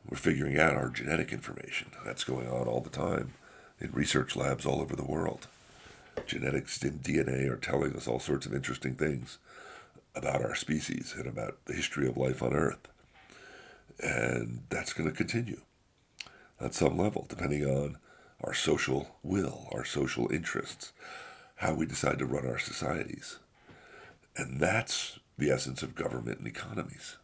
We're 0.10 0.18
figuring 0.18 0.60
out 0.60 0.76
our 0.76 0.90
genetic 0.90 1.32
information. 1.32 1.92
That's 2.06 2.24
going 2.24 2.48
on 2.50 2.68
all 2.68 2.82
the 2.82 2.90
time 2.90 3.34
in 3.80 3.92
research 3.92 4.36
labs 4.36 4.66
all 4.66 4.82
over 4.82 4.96
the 4.96 5.06
world. 5.06 5.48
Genetics 6.28 6.82
and 6.84 7.02
DNA 7.02 7.50
are 7.50 7.58
telling 7.58 7.96
us 7.96 8.08
all 8.08 8.20
sorts 8.20 8.46
of 8.46 8.54
interesting 8.54 8.96
things 8.96 9.38
about 10.16 10.44
our 10.44 10.56
species 10.56 11.14
and 11.18 11.28
about 11.28 11.58
the 11.66 11.74
history 11.74 12.08
of 12.08 12.18
life 12.18 12.44
on 12.44 12.54
Earth. 12.54 12.88
And 14.04 14.64
that's 14.70 14.94
going 14.94 15.10
to 15.10 15.16
continue 15.16 15.62
at 16.60 16.74
some 16.74 16.98
level, 16.98 17.26
depending 17.30 17.66
on 17.66 17.98
our 18.44 18.54
social 18.54 19.16
will, 19.24 19.68
our 19.72 19.86
social 19.86 20.32
interests, 20.32 20.94
how 21.56 21.74
we 21.74 21.86
decide 21.86 22.20
to 22.20 22.26
run 22.26 22.46
our 22.46 22.60
societies. 22.60 23.40
And 24.36 24.60
that's 24.60 25.20
the 25.38 25.52
essence 25.52 25.84
of 25.84 25.96
government 25.96 26.40
and 26.40 26.48
economies. 26.48 27.18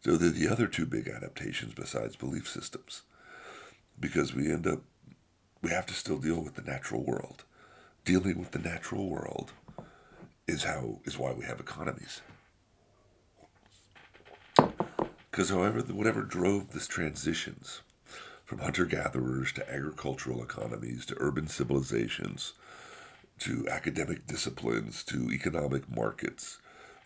So 0.00 0.16
they're 0.16 0.30
the 0.30 0.48
other 0.48 0.66
two 0.66 0.86
big 0.86 1.08
adaptations 1.08 1.74
besides 1.74 2.16
belief 2.16 2.48
systems. 2.48 3.02
Because 4.00 4.34
we 4.34 4.50
end 4.50 4.66
up, 4.66 4.80
we 5.60 5.70
have 5.70 5.86
to 5.86 5.94
still 5.94 6.18
deal 6.18 6.40
with 6.42 6.54
the 6.54 6.62
natural 6.62 7.02
world. 7.04 7.44
Dealing 8.04 8.38
with 8.38 8.50
the 8.50 8.58
natural 8.58 9.08
world 9.08 9.52
is 10.48 10.64
how 10.64 10.98
is 11.04 11.18
why 11.18 11.32
we 11.32 11.44
have 11.44 11.60
economies. 11.60 12.20
Because 15.30 15.50
however, 15.50 15.80
whatever 15.82 16.22
drove 16.22 16.72
this 16.72 16.88
transitions 16.88 17.82
from 18.52 18.60
hunter 18.60 18.84
gatherers 18.84 19.50
to 19.50 19.72
agricultural 19.72 20.42
economies 20.42 21.06
to 21.06 21.16
urban 21.18 21.46
civilizations 21.46 22.52
to 23.38 23.66
academic 23.66 24.26
disciplines 24.26 25.02
to 25.02 25.30
economic 25.30 25.88
markets, 25.88 26.58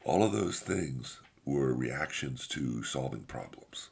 all 0.05 0.25
of 0.25 0.33
those 0.33 0.59
things 0.59 1.21
were 1.45 1.73
reactions 1.73 2.49
to 2.49 2.83
solving 2.83 3.21
problems. 3.21 3.91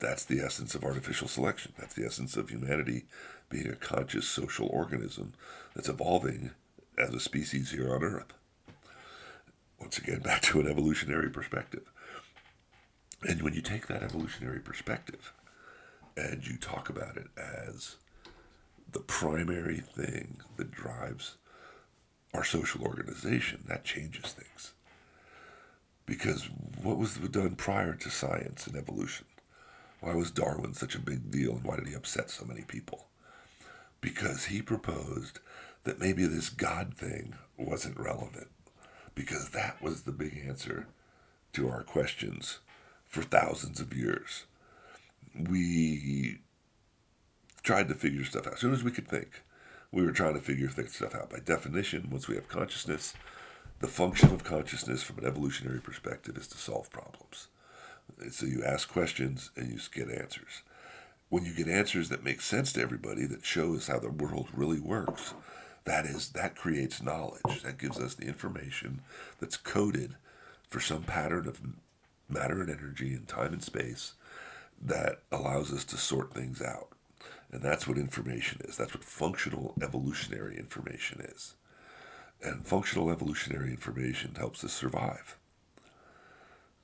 That's 0.00 0.24
the 0.24 0.40
essence 0.40 0.74
of 0.74 0.82
artificial 0.82 1.28
selection. 1.28 1.74
That's 1.78 1.94
the 1.94 2.04
essence 2.04 2.36
of 2.36 2.50
humanity 2.50 3.04
being 3.48 3.68
a 3.68 3.76
conscious 3.76 4.26
social 4.26 4.66
organism 4.66 5.34
that's 5.76 5.88
evolving 5.88 6.50
as 6.98 7.14
a 7.14 7.20
species 7.20 7.70
here 7.70 7.94
on 7.94 8.02
Earth. 8.02 8.32
Once 9.78 9.96
again, 9.96 10.18
back 10.24 10.42
to 10.42 10.58
an 10.58 10.66
evolutionary 10.66 11.30
perspective. 11.30 11.92
And 13.22 13.42
when 13.42 13.54
you 13.54 13.62
take 13.62 13.86
that 13.86 14.02
evolutionary 14.02 14.58
perspective 14.58 15.32
and 16.20 16.46
you 16.46 16.56
talk 16.56 16.88
about 16.88 17.16
it 17.16 17.28
as 17.36 17.96
the 18.92 19.00
primary 19.00 19.78
thing 19.78 20.40
that 20.56 20.70
drives 20.70 21.36
our 22.34 22.44
social 22.44 22.82
organization, 22.82 23.64
that 23.68 23.84
changes 23.84 24.32
things. 24.32 24.72
Because 26.06 26.48
what 26.82 26.98
was 26.98 27.16
done 27.16 27.54
prior 27.56 27.94
to 27.94 28.10
science 28.10 28.66
and 28.66 28.76
evolution? 28.76 29.26
Why 30.00 30.14
was 30.14 30.30
Darwin 30.30 30.74
such 30.74 30.94
a 30.94 31.00
big 31.00 31.30
deal 31.30 31.52
and 31.52 31.64
why 31.64 31.76
did 31.76 31.86
he 31.86 31.94
upset 31.94 32.30
so 32.30 32.44
many 32.44 32.62
people? 32.62 33.06
Because 34.00 34.46
he 34.46 34.62
proposed 34.62 35.40
that 35.84 36.00
maybe 36.00 36.26
this 36.26 36.48
God 36.48 36.94
thing 36.94 37.34
wasn't 37.56 37.98
relevant. 37.98 38.48
Because 39.14 39.50
that 39.50 39.82
was 39.82 40.02
the 40.02 40.12
big 40.12 40.42
answer 40.46 40.86
to 41.52 41.68
our 41.68 41.82
questions 41.82 42.60
for 43.06 43.22
thousands 43.22 43.80
of 43.80 43.94
years. 43.94 44.46
We 45.38 46.40
tried 47.62 47.88
to 47.88 47.94
figure 47.94 48.24
stuff 48.24 48.46
out 48.46 48.54
as 48.54 48.60
soon 48.60 48.72
as 48.72 48.82
we 48.82 48.90
could 48.90 49.08
think. 49.08 49.42
We 49.92 50.04
were 50.04 50.12
trying 50.12 50.34
to 50.34 50.40
figure 50.40 50.68
stuff 50.68 51.14
out. 51.14 51.30
By 51.30 51.40
definition, 51.40 52.08
once 52.10 52.28
we 52.28 52.36
have 52.36 52.48
consciousness, 52.48 53.14
the 53.80 53.88
function 53.88 54.32
of 54.32 54.44
consciousness 54.44 55.02
from 55.02 55.18
an 55.18 55.26
evolutionary 55.26 55.80
perspective 55.80 56.36
is 56.36 56.46
to 56.48 56.58
solve 56.58 56.90
problems. 56.90 57.48
So 58.30 58.46
you 58.46 58.62
ask 58.64 58.90
questions 58.90 59.50
and 59.56 59.70
you 59.70 59.78
get 59.92 60.10
answers. 60.10 60.62
When 61.28 61.44
you 61.44 61.54
get 61.54 61.68
answers 61.68 62.08
that 62.08 62.24
make 62.24 62.40
sense 62.40 62.72
to 62.72 62.82
everybody, 62.82 63.24
that 63.26 63.44
shows 63.44 63.86
how 63.86 63.98
the 63.98 64.10
world 64.10 64.48
really 64.52 64.80
works, 64.80 65.34
that 65.84 66.04
is 66.04 66.30
that 66.30 66.56
creates 66.56 67.02
knowledge. 67.02 67.62
That 67.62 67.78
gives 67.78 67.98
us 67.98 68.14
the 68.14 68.26
information 68.26 69.00
that's 69.40 69.56
coded 69.56 70.16
for 70.68 70.80
some 70.80 71.02
pattern 71.02 71.46
of 71.46 71.60
matter 72.28 72.60
and 72.60 72.70
energy 72.70 73.14
and 73.14 73.26
time 73.26 73.52
and 73.52 73.62
space 73.62 74.14
that 74.80 75.22
allows 75.30 75.72
us 75.72 75.84
to 75.84 75.96
sort 75.96 76.32
things 76.32 76.62
out. 76.62 76.88
And 77.52 77.62
that's 77.62 77.86
what 77.86 77.98
information 77.98 78.60
is. 78.64 78.76
That's 78.76 78.94
what 78.94 79.04
functional 79.04 79.74
evolutionary 79.82 80.56
information 80.56 81.20
is. 81.20 81.54
And 82.42 82.66
functional 82.66 83.10
evolutionary 83.10 83.70
information 83.70 84.36
helps 84.36 84.64
us 84.64 84.72
survive. 84.72 85.36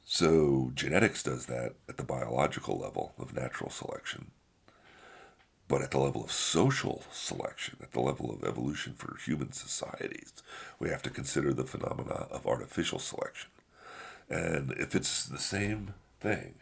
So 0.05 0.71
genetics 0.75 1.23
does 1.23 1.47
that 1.47 1.75
at 1.89 1.97
the 1.97 2.03
biological 2.03 2.79
level 2.79 3.15
of 3.19 3.35
natural 3.35 3.71
selection. 3.71 4.31
But 5.69 5.83
at 5.83 5.91
the 5.91 5.99
level 5.99 6.23
of 6.23 6.31
social 6.31 7.03
selection, 7.11 7.79
at 7.83 7.93
the 7.93 8.01
level 8.01 8.31
of 8.31 8.45
evolution 8.45 8.95
for 8.95 9.17
human 9.25 9.53
societies, 9.53 10.33
we 10.79 10.91
have 10.91 11.03
to 11.03 11.11
consider 11.11 11.53
the 11.53 11.65
phenomena 11.65 12.29
of 12.31 12.47
artificial 12.47 13.01
selection. 13.01 13.51
And 14.29 14.73
if 14.73 14.95
it's 14.95 15.25
the 15.25 15.41
same 15.41 15.95
thing, 16.27 16.55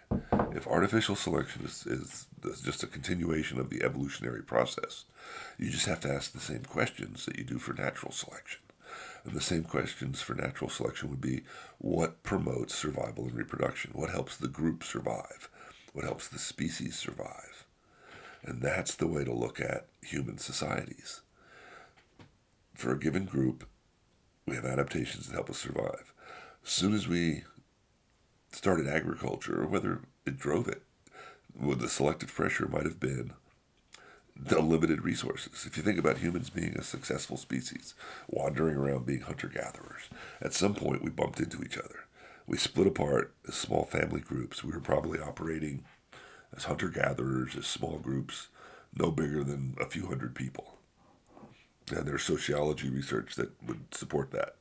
if 0.55 0.67
artificial 0.67 1.17
selection 1.17 1.65
is, 1.65 1.87
is 1.87 2.61
just 2.61 2.83
a 2.83 2.87
continuation 2.87 3.59
of 3.59 3.71
the 3.71 3.83
evolutionary 3.83 4.43
process, 4.43 5.05
you 5.59 5.71
just 5.71 5.87
have 5.87 6.01
to 6.01 6.13
ask 6.13 6.33
the 6.33 6.41
same 6.41 6.63
questions 6.65 7.25
that 7.25 7.39
you 7.39 7.45
do 7.45 7.59
for 7.59 7.73
natural 7.73 8.13
selection. 8.13 8.61
And 9.25 9.35
the 9.35 9.41
same 9.41 9.65
questions 9.65 10.21
for 10.21 10.35
natural 10.35 10.69
selection 10.69 11.09
would 11.09 11.21
be 11.21 11.45
what 11.79 12.23
promotes 12.23 12.75
survival 12.75 13.25
and 13.25 13.35
reproduction? 13.35 13.93
What 13.95 14.11
helps 14.11 14.37
the 14.37 14.49
group 14.49 14.85
survive? 14.85 15.49
What 15.95 16.05
helps 16.05 16.29
the 16.29 16.39
species 16.39 16.99
survive? 16.99 17.65
And 18.45 18.61
that's 18.61 18.95
the 18.95 19.07
way 19.07 19.25
to 19.25 19.33
look 19.33 19.61
at 19.61 19.87
human 20.03 20.37
societies. 20.37 21.23
For 22.75 22.93
a 22.93 22.99
given 22.99 23.25
group, 23.25 23.67
we 24.47 24.57
have 24.57 24.67
adaptations 24.67 25.27
that 25.27 25.35
help 25.35 25.49
us 25.49 25.59
survive. 25.59 26.13
As 26.63 26.71
soon 26.71 26.93
as 26.93 27.09
we 27.09 27.45
started 28.55 28.87
agriculture, 28.87 29.63
or 29.63 29.67
whether 29.67 30.01
it 30.27 30.39
drove 30.39 30.69
it, 30.69 30.83
what 31.55 31.81
the 31.81 31.89
selective 31.89 32.35
pressure 32.35 32.69
might 32.69 32.85
have 32.85 33.01
been 33.01 33.33
the 34.37 34.61
limited 34.61 35.05
resources. 35.05 35.65
If 35.65 35.77
you 35.77 35.83
think 35.83 35.99
about 35.99 36.19
humans 36.19 36.51
being 36.51 36.77
a 36.77 36.83
successful 36.83 37.37
species, 37.37 37.95
wandering 38.29 38.77
around 38.77 39.07
being 39.07 39.21
hunter 39.21 39.49
gatherers, 39.49 40.09
at 40.41 40.53
some 40.53 40.75
point 40.75 41.05
we 41.05 41.11
bumped 41.11 41.39
into 41.41 41.63
each 41.63 41.79
other. 41.79 42.01
We 42.47 42.57
split 42.59 42.87
apart 42.87 43.33
as 43.49 43.55
small 43.55 43.85
family 43.85 44.21
groups. 44.21 44.65
We 44.65 44.73
were 44.73 44.81
probably 44.81 45.21
operating 45.21 45.85
as 46.55 46.65
hunter 46.65 46.89
gatherers, 46.89 47.57
as 47.57 47.67
small 47.67 47.99
groups, 47.99 48.49
no 48.97 49.11
bigger 49.11 49.43
than 49.45 49.77
a 49.81 49.87
few 49.87 50.07
hundred 50.07 50.35
people. 50.35 50.79
And 51.91 52.07
there's 52.07 52.23
sociology 52.23 52.91
research 52.91 53.35
that 53.37 53.51
would 53.65 53.95
support 53.95 54.31
that. 54.33 54.57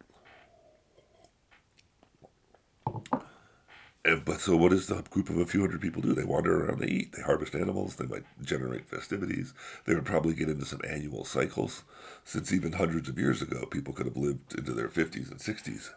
And, 4.05 4.25
but 4.25 4.41
so 4.41 4.57
what 4.57 4.71
does 4.71 4.87
the 4.87 5.01
group 5.09 5.29
of 5.29 5.37
a 5.37 5.45
few 5.45 5.61
hundred 5.61 5.81
people 5.81 6.01
do? 6.01 6.13
They 6.13 6.25
wander 6.25 6.65
around, 6.65 6.79
they 6.79 6.87
eat, 6.87 7.13
they 7.13 7.21
harvest 7.21 7.55
animals, 7.55 7.95
they 7.95 8.05
might 8.05 8.25
generate 8.41 8.89
festivities. 8.89 9.53
They 9.85 9.95
would 9.95 10.05
probably 10.05 10.33
get 10.33 10.49
into 10.49 10.65
some 10.65 10.81
annual 10.87 11.23
cycles, 11.23 11.83
since 12.25 12.51
even 12.51 12.73
hundreds 12.73 13.07
of 13.07 13.17
years 13.17 13.41
ago, 13.41 13.65
people 13.65 13.93
could 13.93 14.05
have 14.05 14.17
lived 14.17 14.57
into 14.57 14.73
their 14.73 14.89
50s 14.89 15.31
and 15.31 15.39
60s. 15.39 15.91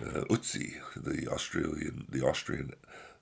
Uh, 0.00 0.24
Ötzi, 0.30 0.76
the 0.96 1.28
Australian, 1.28 2.06
the 2.08 2.26
Austrian 2.26 2.72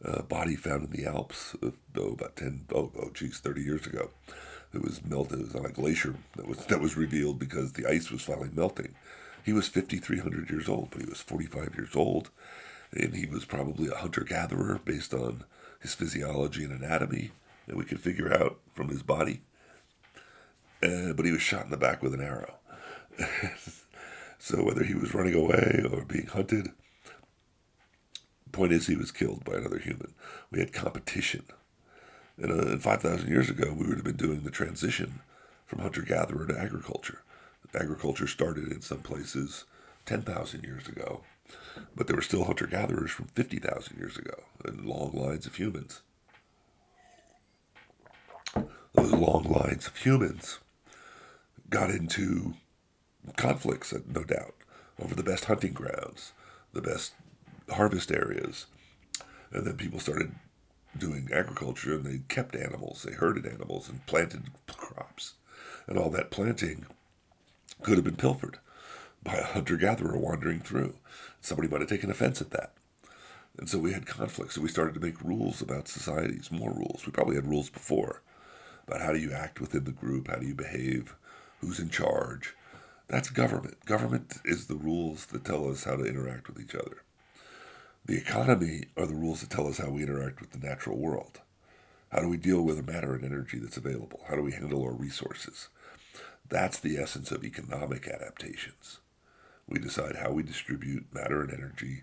uh, 0.05 0.23
body 0.23 0.55
found 0.55 0.85
in 0.85 0.91
the 0.91 1.09
Alps, 1.09 1.57
uh, 1.63 1.71
oh, 1.97 2.13
about 2.13 2.37
10, 2.37 2.67
oh, 2.75 2.93
oh, 3.01 3.11
geez, 3.15 3.41
30 3.41 3.63
years 3.63 3.87
ago. 3.87 4.11
It 4.75 4.83
was 4.83 5.03
melted, 5.03 5.41
it 5.41 5.47
was 5.47 5.57
on 5.57 5.65
a 5.65 5.71
glacier 5.71 6.15
that 6.37 6.47
was, 6.47 6.59
that 6.67 6.81
was 6.81 6.97
revealed 6.97 7.39
because 7.39 7.73
the 7.73 7.87
ice 7.87 8.11
was 8.11 8.21
finally 8.21 8.51
melting. 8.53 8.95
He 9.45 9.55
was 9.55 9.67
5,300 9.67 10.51
years 10.51 10.69
old, 10.69 10.91
but 10.91 11.01
he 11.01 11.09
was 11.09 11.23
45 11.23 11.75
years 11.75 11.97
old 11.97 12.31
and 12.93 13.15
he 13.15 13.27
was 13.27 13.45
probably 13.45 13.89
a 13.89 13.97
hunter 13.97 14.23
gatherer 14.23 14.81
based 14.85 15.15
on 15.15 15.45
his 15.81 15.95
physiology 15.95 16.65
and 16.65 16.73
anatomy 16.73 17.31
that 17.67 17.77
we 17.77 17.85
could 17.85 18.01
figure 18.01 18.33
out 18.33 18.59
from 18.75 18.89
his 18.89 19.03
body. 19.03 19.43
Uh, 20.83 21.13
but 21.13 21.25
he 21.25 21.33
was 21.33 21.43
shot 21.43 21.65
in 21.65 21.71
the 21.71 21.77
back 21.77 22.03
with 22.03 22.15
an 22.15 22.21
arrow. 22.21 22.55
so 24.39 24.63
whether 24.63 24.85
he 24.85 24.95
was 24.95 25.15
running 25.15 25.35
away 25.35 25.85
or 25.91 26.05
being 26.05 26.27
hunted, 26.27 26.69
point 28.53 28.73
is 28.73 28.87
he 28.87 28.97
was 28.97 29.13
killed 29.13 29.45
by 29.45 29.55
another 29.55 29.79
human. 29.79 30.15
We 30.51 30.61
had 30.61 30.73
competition. 30.73 31.45
And, 32.37 32.53
uh, 32.53 32.73
and 32.73 32.83
5,000 32.83 33.29
years 33.29 33.51
ago, 33.51 33.73
we 33.73 33.87
would 33.87 33.97
have 33.97 34.05
been 34.05 34.17
doing 34.17 34.43
the 34.43 34.51
transition 34.51 35.21
from 35.67 35.81
hunter 35.81 36.03
gatherer 36.03 36.47
to 36.47 36.59
agriculture. 36.59 37.23
Agriculture 37.75 38.27
started 38.27 38.73
in 38.73 38.81
some 38.81 39.01
places 39.01 39.65
10,000 40.07 40.65
years 40.65 40.89
ago 40.89 41.23
but 41.95 42.07
there 42.07 42.17
were 42.17 42.23
still 42.23 42.45
hunter 42.45 42.67
gatherers 42.67 43.11
from 43.11 43.27
50,000 43.27 43.97
years 43.97 44.17
ago 44.17 44.45
and 44.65 44.85
long 44.85 45.13
lines 45.13 45.47
of 45.47 45.57
humans. 45.57 46.03
Those 48.95 49.13
long 49.13 49.45
lines 49.45 49.87
of 49.87 49.97
humans 49.97 50.59
got 51.71 51.91
into 51.91 52.55
conflicts, 53.37 53.95
no 54.13 54.25
doubt, 54.25 54.55
over 55.01 55.15
the 55.15 55.23
best 55.23 55.45
hunting 55.47 55.73
grounds, 55.73 56.33
the 56.73 56.83
best 56.83 57.13
harvest 57.71 58.11
areas. 58.11 58.67
And 59.53 59.67
then 59.67 59.77
people 59.77 60.01
started 60.01 60.33
doing 60.97 61.29
agriculture 61.33 61.95
and 61.95 62.05
they 62.05 62.21
kept 62.29 62.57
animals, 62.57 63.03
they 63.03 63.13
herded 63.13 63.47
animals 63.47 63.89
and 63.89 64.05
planted 64.07 64.45
crops. 64.67 65.35
And 65.87 65.99
all 65.99 66.11
that 66.11 66.31
planting 66.31 66.87
could 67.83 67.97
have 67.97 68.05
been 68.05 68.17
pilfered 68.17 68.59
by 69.23 69.35
a 69.35 69.45
hunter 69.45 69.77
gatherer 69.77 70.17
wandering 70.17 70.61
through. 70.61 70.95
Somebody 71.49 71.69
might 71.69 71.81
have 71.81 71.89
taken 71.89 72.11
offense 72.11 72.43
at 72.43 72.51
that. 72.51 72.75
And 73.59 73.69
so 73.69 73.79
we 73.79 73.93
had 73.93 74.07
conflicts, 74.07 74.57
and 74.57 74.63
we 74.63 74.69
started 74.71 74.95
to 74.95 75.01
make 75.01 75.23
rules 75.23 75.63
about 75.63 75.89
societies, 75.89 76.53
more 76.53 76.73
rules. 76.73 77.05
We 77.07 77.13
probably 77.13 77.37
had 77.37 77.49
rules 77.49 77.71
before 77.71 78.23
about 78.87 79.01
how 79.01 79.13
do 79.13 79.19
you 79.19 79.33
act 79.33 79.61
within 79.61 79.85
the 79.85 79.91
group, 79.91 80.29
how 80.29 80.37
do 80.37 80.47
you 80.47 80.55
behave, 80.55 81.17
who's 81.61 81.81
in 81.81 81.89
charge. 81.89 82.55
That's 83.09 83.31
government. 83.31 83.85
Government 83.87 84.35
is 84.45 84.67
the 84.67 84.77
rules 84.77 85.27
that 85.27 85.45
tell 85.45 85.71
us 85.71 85.85
how 85.85 85.97
to 85.97 86.05
interact 86.05 86.49
with 86.49 86.61
each 86.61 86.75
other. 86.75 87.03
The 88.05 88.19
economy 88.19 88.85
are 88.97 89.07
the 89.07 89.15
rules 89.15 89.41
that 89.41 89.51
tell 89.51 89.67
us 89.67 89.79
how 89.79 89.89
we 89.89 90.03
interact 90.03 90.41
with 90.41 90.51
the 90.51 90.67
natural 90.67 90.99
world. 90.99 91.41
How 92.11 92.21
do 92.21 92.29
we 92.29 92.37
deal 92.37 92.63
with 92.63 92.77
the 92.77 92.93
matter 92.93 93.15
and 93.15 93.25
energy 93.25 93.59
that's 93.59 93.77
available? 93.79 94.21
How 94.29 94.37
do 94.37 94.43
we 94.43 94.53
handle 94.53 94.83
our 94.83 94.93
resources? 94.93 95.69
That's 96.49 96.79
the 96.79 96.99
essence 96.99 97.31
of 97.31 97.45
economic 97.45 98.07
adaptations. 98.07 99.01
We 99.69 99.79
decide 99.79 100.17
how 100.17 100.31
we 100.31 100.43
distribute 100.43 101.13
matter 101.13 101.43
and 101.43 101.53
energy 101.53 102.03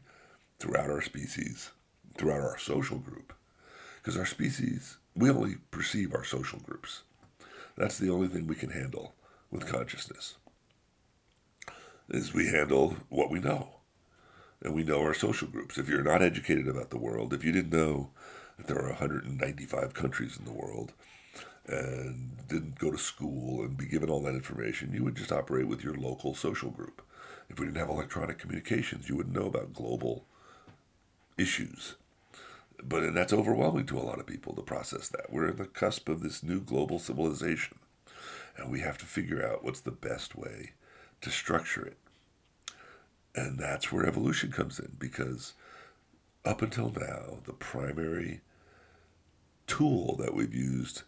throughout 0.59 0.89
our 0.89 1.01
species, 1.01 1.71
throughout 2.15 2.41
our 2.41 2.57
social 2.57 2.99
group. 2.99 3.33
Because 4.01 4.17
our 4.17 4.25
species, 4.25 4.97
we 5.15 5.29
only 5.29 5.55
perceive 5.71 6.13
our 6.13 6.23
social 6.23 6.59
groups. 6.59 7.01
That's 7.75 7.97
the 7.97 8.11
only 8.11 8.27
thing 8.27 8.45
we 8.45 8.55
can 8.55 8.69
handle 8.69 9.15
with 9.49 9.67
consciousness. 9.67 10.35
Is 12.07 12.33
we 12.33 12.47
handle 12.47 12.97
what 13.09 13.31
we 13.31 13.39
know. 13.39 13.69
And 14.61 14.75
we 14.75 14.83
know 14.83 15.01
our 15.01 15.15
social 15.15 15.47
groups. 15.47 15.77
If 15.77 15.89
you're 15.89 16.03
not 16.03 16.21
educated 16.21 16.67
about 16.67 16.91
the 16.91 16.97
world, 16.97 17.33
if 17.33 17.43
you 17.43 17.51
didn't 17.51 17.73
know 17.73 18.11
that 18.57 18.67
there 18.67 18.79
are 18.79 18.89
195 18.89 19.93
countries 19.93 20.37
in 20.37 20.45
the 20.45 20.53
world, 20.53 20.93
and 21.67 22.47
didn't 22.47 22.77
go 22.77 22.91
to 22.91 22.97
school 22.97 23.61
and 23.61 23.75
be 23.75 23.85
given 23.85 24.09
all 24.09 24.21
that 24.21 24.35
information, 24.35 24.93
you 24.93 25.03
would 25.03 25.15
just 25.15 25.31
operate 25.31 25.67
with 25.67 25.83
your 25.83 25.95
local 25.95 26.35
social 26.35 26.69
group. 26.69 27.01
If 27.49 27.59
we 27.59 27.65
didn't 27.65 27.77
have 27.77 27.89
electronic 27.89 28.37
communications, 28.39 29.07
you 29.07 29.15
wouldn't 29.15 29.35
know 29.35 29.47
about 29.47 29.73
global 29.73 30.25
issues. 31.37 31.95
But 32.83 33.03
and 33.03 33.15
that's 33.15 33.33
overwhelming 33.33 33.85
to 33.87 33.97
a 33.97 34.01
lot 34.01 34.19
of 34.19 34.25
people 34.25 34.53
to 34.53 34.61
process 34.61 35.07
that. 35.09 35.31
We're 35.31 35.49
in 35.49 35.57
the 35.57 35.65
cusp 35.65 36.09
of 36.09 36.21
this 36.21 36.43
new 36.43 36.59
global 36.59 36.99
civilization, 36.99 37.77
and 38.57 38.71
we 38.71 38.81
have 38.81 38.97
to 38.99 39.05
figure 39.05 39.45
out 39.45 39.63
what's 39.63 39.81
the 39.81 39.91
best 39.91 40.35
way 40.35 40.71
to 41.21 41.29
structure 41.29 41.85
it. 41.85 41.97
And 43.35 43.59
that's 43.59 43.91
where 43.91 44.05
evolution 44.05 44.51
comes 44.51 44.79
in 44.79 44.95
because 44.97 45.53
up 46.45 46.61
until 46.61 46.91
now, 46.91 47.39
the 47.45 47.53
primary 47.53 48.41
tool 49.67 50.15
that 50.17 50.33
we've 50.33 50.53
used 50.53 51.03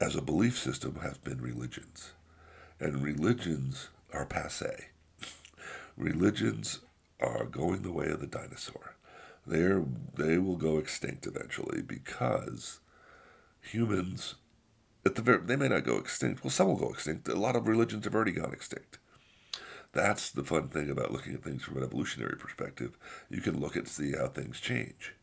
as 0.00 0.16
a 0.16 0.22
belief 0.22 0.58
system 0.58 1.00
have 1.02 1.22
been 1.22 1.40
religions. 1.40 2.12
And 2.80 3.02
religions 3.02 3.88
are 4.12 4.26
passe. 4.26 4.86
Religions 5.96 6.80
are 7.20 7.44
going 7.44 7.82
the 7.82 7.92
way 7.92 8.08
of 8.08 8.20
the 8.20 8.26
dinosaur. 8.26 8.96
They're, 9.46 9.84
they 10.14 10.38
will 10.38 10.56
go 10.56 10.78
extinct 10.78 11.26
eventually 11.26 11.82
because 11.82 12.80
humans, 13.60 14.34
at 15.04 15.14
the 15.14 15.22
very, 15.22 15.38
they 15.38 15.56
may 15.56 15.68
not 15.68 15.84
go 15.84 15.96
extinct. 15.96 16.42
Well, 16.42 16.50
some 16.50 16.68
will 16.68 16.76
go 16.76 16.90
extinct. 16.90 17.28
A 17.28 17.34
lot 17.34 17.56
of 17.56 17.68
religions 17.68 18.04
have 18.04 18.14
already 18.14 18.32
gone 18.32 18.52
extinct. 18.52 18.98
That's 19.92 20.30
the 20.30 20.44
fun 20.44 20.68
thing 20.68 20.90
about 20.90 21.12
looking 21.12 21.34
at 21.34 21.42
things 21.42 21.62
from 21.62 21.78
an 21.78 21.84
evolutionary 21.84 22.36
perspective. 22.36 22.98
You 23.30 23.40
can 23.40 23.60
look 23.60 23.76
and 23.76 23.88
see 23.88 24.12
how 24.12 24.26
things 24.26 24.60
change. 24.60 25.14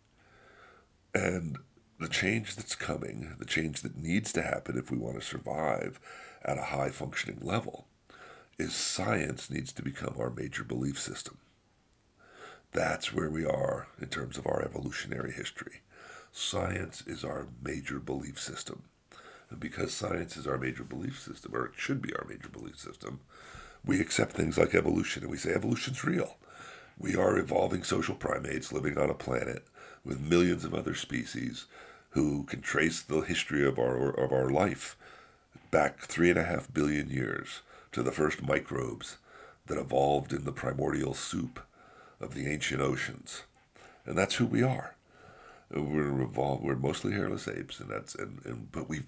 And 1.14 1.60
the 2.00 2.08
change 2.08 2.56
that's 2.56 2.76
coming, 2.76 3.36
the 3.38 3.46
change 3.46 3.82
that 3.82 3.98
needs 3.98 4.34
to 4.34 4.42
happen 4.42 4.78
if 4.78 4.90
we 4.90 4.98
want 4.98 5.20
to 5.20 5.26
survive 5.26 6.00
at 6.44 6.58
a 6.58 6.64
high 6.64 6.90
functioning 6.90 7.40
level, 7.42 7.88
is 8.58 8.74
science 8.74 9.50
needs 9.50 9.72
to 9.74 9.82
become 9.82 10.16
our 10.20 10.30
major 10.30 10.64
belief 10.64 11.00
system. 11.00 11.38
That's 12.72 13.14
where 13.14 13.30
we 13.30 13.46
are 13.46 13.88
in 14.02 14.08
terms 14.08 14.38
of 14.38 14.48
our 14.48 14.64
evolutionary 14.64 15.32
history. 15.32 15.82
Science 16.32 17.04
is 17.06 17.24
our 17.24 17.48
major 17.64 18.00
belief 18.00 18.40
system. 18.40 18.84
And 19.50 19.60
because 19.60 19.94
science 19.94 20.36
is 20.36 20.48
our 20.48 20.58
major 20.58 20.84
belief 20.84 21.20
system, 21.20 21.54
or 21.54 21.66
it 21.66 21.74
should 21.76 22.02
be 22.02 22.14
our 22.16 22.26
major 22.28 22.50
belief 22.50 22.78
system, 22.78 23.20
we 23.86 24.00
accept 24.00 24.34
things 24.34 24.58
like 24.58 24.74
evolution 24.74 25.24
and 25.24 25.32
we 25.32 25.38
say 25.38 25.52
evolution's 25.52 26.04
real. 26.04 26.38
We 26.98 27.16
are 27.16 27.38
evolving 27.38 27.84
social 27.84 28.16
primates 28.16 28.72
living 28.72 28.98
on 28.98 29.10
a 29.10 29.16
planet 29.16 29.66
with 30.04 30.20
millions 30.20 30.64
of 30.64 30.74
other 30.74 30.96
species 30.96 31.66
who 32.12 32.44
can 32.44 32.62
trace 32.62 33.02
the 33.02 33.22
history 33.22 33.66
of 33.66 33.80
our 33.80 34.12
of 34.12 34.32
our 34.32 34.50
life 34.50 34.96
back 35.72 36.00
three 36.00 36.30
and 36.30 36.38
a 36.38 36.44
half 36.44 36.72
billion 36.72 37.10
years 37.10 37.62
to 37.94 38.04
the 38.04 38.12
first 38.12 38.44
microbes 38.44 39.18
that 39.68 39.78
evolved 39.78 40.34
in 40.34 40.44
the 40.44 40.52
primordial 40.52 41.14
soup 41.14 41.60
of 42.20 42.34
the 42.34 42.48
ancient 42.48 42.82
oceans, 42.82 43.44
and 44.06 44.18
that's 44.18 44.36
who 44.36 44.46
we 44.46 44.62
are. 44.62 44.96
We're 45.72 46.22
evolved. 46.22 46.64
We're 46.64 46.76
mostly 46.76 47.14
hairless 47.14 47.48
apes, 47.48 47.80
and 47.80 47.90
that's 47.90 48.14
and, 48.16 48.42
and 48.46 48.72
but 48.72 48.90
we've 48.90 49.08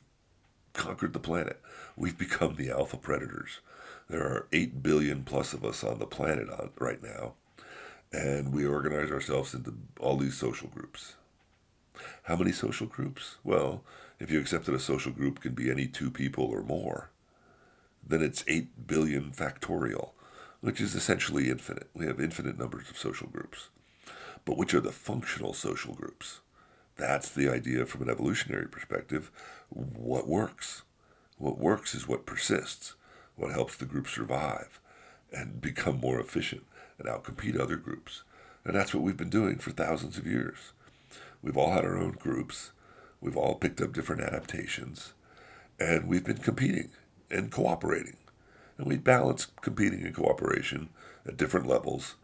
conquered 0.73 1.13
the 1.13 1.19
planet. 1.19 1.61
We've 1.95 2.17
become 2.17 2.55
the 2.55 2.71
alpha 2.71 2.97
predators. 2.97 3.59
There 4.09 4.23
are 4.23 4.47
eight 4.51 4.81
billion 4.81 5.23
plus 5.23 5.53
of 5.53 5.65
us 5.65 5.83
on 5.83 5.99
the 5.99 6.05
planet 6.05 6.49
on, 6.49 6.71
right 6.79 7.01
now, 7.01 7.33
and 8.11 8.53
we 8.53 8.65
organize 8.65 9.11
ourselves 9.11 9.53
into 9.53 9.73
all 9.99 10.17
these 10.17 10.37
social 10.37 10.69
groups. 10.69 11.15
How 12.23 12.35
many 12.35 12.51
social 12.51 12.87
groups? 12.87 13.37
Well, 13.43 13.83
if 14.19 14.31
you 14.31 14.39
accept 14.39 14.65
that 14.65 14.75
a 14.75 14.79
social 14.79 15.11
group 15.11 15.39
can 15.39 15.53
be 15.53 15.71
any 15.71 15.87
two 15.87 16.11
people 16.11 16.45
or 16.45 16.61
more, 16.61 17.09
then 18.07 18.21
it's 18.21 18.43
8 18.47 18.87
billion 18.87 19.31
factorial, 19.31 20.11
which 20.61 20.79
is 20.79 20.95
essentially 20.95 21.49
infinite. 21.49 21.89
We 21.93 22.05
have 22.05 22.19
infinite 22.19 22.57
numbers 22.57 22.89
of 22.89 22.97
social 22.97 23.27
groups. 23.27 23.69
But 24.45 24.57
which 24.57 24.73
are 24.73 24.81
the 24.81 24.91
functional 24.91 25.53
social 25.53 25.93
groups? 25.93 26.41
That's 26.97 27.29
the 27.29 27.49
idea 27.49 27.85
from 27.85 28.03
an 28.03 28.09
evolutionary 28.09 28.67
perspective. 28.67 29.31
What 29.69 30.27
works? 30.27 30.83
What 31.37 31.57
works 31.57 31.93
is 31.93 32.07
what 32.07 32.25
persists, 32.25 32.93
what 33.35 33.51
helps 33.51 33.75
the 33.75 33.85
group 33.85 34.07
survive 34.07 34.79
and 35.33 35.61
become 35.61 35.99
more 35.99 36.19
efficient 36.19 36.63
and 36.97 37.07
outcompete 37.07 37.59
other 37.59 37.75
groups. 37.75 38.23
And 38.63 38.75
that's 38.75 38.93
what 38.93 39.03
we've 39.03 39.17
been 39.17 39.29
doing 39.29 39.57
for 39.57 39.71
thousands 39.71 40.17
of 40.17 40.25
years. 40.25 40.71
We've 41.41 41.57
all 41.57 41.71
had 41.71 41.83
our 41.83 41.97
own 41.97 42.13
groups. 42.13 42.71
We've 43.19 43.37
all 43.37 43.55
picked 43.55 43.81
up 43.81 43.93
different 43.93 44.21
adaptations. 44.21 45.13
And 45.79 46.07
we've 46.07 46.23
been 46.23 46.37
competing 46.37 46.91
and 47.29 47.51
cooperating. 47.51 48.17
And 48.77 48.87
we 48.87 48.97
balance 48.97 49.47
competing 49.61 50.03
and 50.03 50.15
cooperation 50.15 50.89
at 51.25 51.37
different 51.37 51.67
levels. 51.67 52.15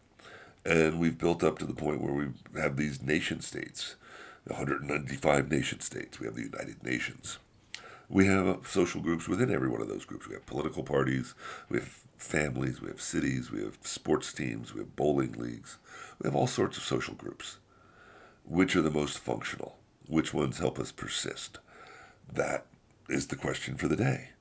And 0.64 1.00
we've 1.00 1.18
built 1.18 1.42
up 1.42 1.58
to 1.58 1.66
the 1.66 1.74
point 1.74 2.00
where 2.00 2.14
we 2.14 2.60
have 2.60 2.76
these 2.76 3.02
nation 3.02 3.40
states 3.40 3.96
195 4.46 5.50
nation 5.50 5.80
states. 5.80 6.18
We 6.18 6.26
have 6.26 6.34
the 6.34 6.42
United 6.42 6.82
Nations. 6.82 7.38
We 8.08 8.26
have 8.26 8.66
social 8.66 9.00
groups 9.00 9.28
within 9.28 9.52
every 9.52 9.68
one 9.68 9.80
of 9.80 9.88
those 9.88 10.04
groups. 10.04 10.28
We 10.28 10.34
have 10.34 10.44
political 10.46 10.82
parties, 10.82 11.34
we 11.68 11.78
have 11.78 11.88
families, 12.18 12.80
we 12.80 12.88
have 12.88 13.00
cities, 13.00 13.50
we 13.50 13.62
have 13.62 13.78
sports 13.82 14.32
teams, 14.32 14.74
we 14.74 14.80
have 14.80 14.96
bowling 14.96 15.32
leagues. 15.32 15.78
We 16.20 16.26
have 16.26 16.36
all 16.36 16.46
sorts 16.46 16.76
of 16.76 16.82
social 16.82 17.14
groups. 17.14 17.58
Which 18.44 18.76
are 18.76 18.82
the 18.82 18.90
most 18.90 19.18
functional? 19.18 19.78
Which 20.08 20.34
ones 20.34 20.58
help 20.58 20.78
us 20.78 20.92
persist? 20.92 21.58
That 22.30 22.66
is 23.08 23.28
the 23.28 23.36
question 23.36 23.76
for 23.76 23.88
the 23.88 23.96
day. 23.96 24.31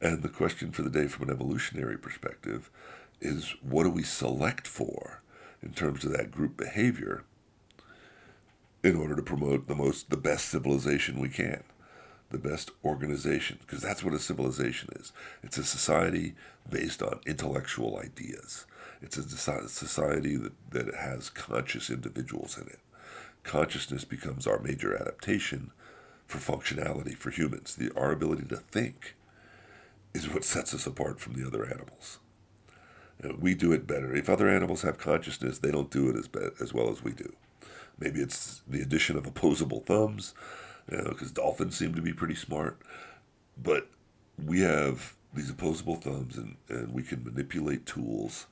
And 0.00 0.22
the 0.22 0.28
question 0.28 0.72
for 0.72 0.82
the 0.82 0.90
day 0.90 1.08
from 1.08 1.28
an 1.28 1.34
evolutionary 1.34 1.98
perspective 1.98 2.70
is 3.20 3.54
what 3.62 3.84
do 3.84 3.90
we 3.90 4.02
select 4.02 4.66
for 4.66 5.22
in 5.62 5.72
terms 5.72 6.04
of 6.04 6.12
that 6.12 6.30
group 6.30 6.56
behavior 6.56 7.24
in 8.82 8.94
order 8.94 9.16
to 9.16 9.22
promote 9.22 9.68
the 9.68 9.74
most 9.74 10.10
the 10.10 10.16
best 10.16 10.46
civilization 10.48 11.18
we 11.18 11.28
can 11.28 11.62
the 12.30 12.38
best 12.38 12.70
organization? 12.84 13.58
Because 13.60 13.82
that's 13.82 14.02
what 14.02 14.14
a 14.14 14.18
civilization 14.18 14.88
is. 14.96 15.12
It's 15.42 15.58
a 15.58 15.64
society 15.64 16.34
based 16.68 17.02
on 17.02 17.20
intellectual 17.26 17.98
ideas. 17.98 18.66
It's 19.02 19.16
a 19.16 19.68
society 19.68 20.36
that, 20.36 20.52
that 20.70 20.94
has 20.94 21.30
conscious 21.30 21.90
individuals 21.90 22.56
in 22.56 22.66
it. 22.66 22.80
Consciousness 23.44 24.04
becomes 24.04 24.46
our 24.46 24.58
major 24.58 24.96
adaptation 24.96 25.70
for 26.26 26.38
functionality 26.38 27.16
for 27.16 27.30
humans. 27.30 27.76
The, 27.76 27.92
our 27.96 28.10
ability 28.10 28.46
to 28.48 28.56
think 28.56 29.14
is 30.24 30.32
what 30.32 30.44
sets 30.44 30.74
us 30.74 30.86
apart 30.86 31.20
from 31.20 31.34
the 31.34 31.46
other 31.46 31.64
animals. 31.64 32.18
You 33.22 33.30
know, 33.30 33.36
we 33.38 33.54
do 33.54 33.72
it 33.72 33.86
better. 33.86 34.14
If 34.14 34.28
other 34.28 34.48
animals 34.48 34.82
have 34.82 34.98
consciousness, 34.98 35.58
they 35.58 35.70
don't 35.70 35.90
do 35.90 36.08
it 36.10 36.16
as, 36.16 36.28
be- 36.28 36.50
as 36.60 36.74
well 36.74 36.90
as 36.90 37.02
we 37.02 37.12
do. 37.12 37.34
Maybe 37.98 38.20
it's 38.20 38.62
the 38.68 38.82
addition 38.82 39.16
of 39.16 39.26
opposable 39.26 39.80
thumbs, 39.80 40.34
because 40.86 41.20
you 41.20 41.26
know, 41.28 41.32
dolphins 41.34 41.76
seem 41.76 41.94
to 41.94 42.02
be 42.02 42.12
pretty 42.12 42.34
smart. 42.34 42.78
But 43.60 43.88
we 44.44 44.60
have 44.60 45.14
these 45.32 45.50
opposable 45.50 45.96
thumbs, 45.96 46.36
and, 46.36 46.56
and 46.68 46.92
we 46.92 47.02
can 47.02 47.24
manipulate 47.24 47.86
tools 47.86 48.46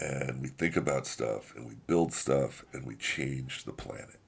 and 0.00 0.40
we 0.40 0.48
think 0.48 0.76
about 0.76 1.06
stuff 1.06 1.54
and 1.56 1.66
we 1.66 1.74
build 1.86 2.12
stuff 2.12 2.64
and 2.72 2.86
we 2.86 2.94
change 2.94 3.64
the 3.64 3.72
planet. 3.72 4.18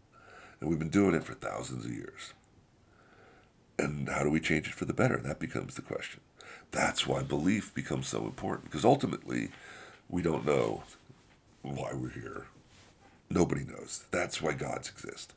And 0.61 0.69
we've 0.69 0.79
been 0.79 0.89
doing 0.89 1.15
it 1.15 1.25
for 1.25 1.35
thousands 1.35 1.85
of 1.85 1.93
years. 1.93 2.35
And 3.79 4.09
how 4.09 4.23
do 4.23 4.31
we 4.31 4.41
change 4.41 4.67
it 4.67 4.75
for 4.75 4.85
the 4.85 4.93
better? 4.93 5.17
That 5.17 5.39
becomes 5.39 5.75
the 5.75 5.83
question. 5.83 6.21
That's 6.71 7.07
why 7.07 7.23
belief 7.23 7.75
becomes 7.75 8.09
so 8.09 8.25
important, 8.25 8.65
because 8.65 8.85
ultimately, 8.85 9.51
we 10.09 10.23
don't 10.23 10.47
know 10.47 10.85
why 11.63 11.93
we're 11.93 12.11
here. 12.11 12.47
Nobody 13.29 13.65
knows. 13.65 14.05
That's 14.11 14.41
why 14.41 14.53
gods 14.53 14.89
exist. 14.89 15.35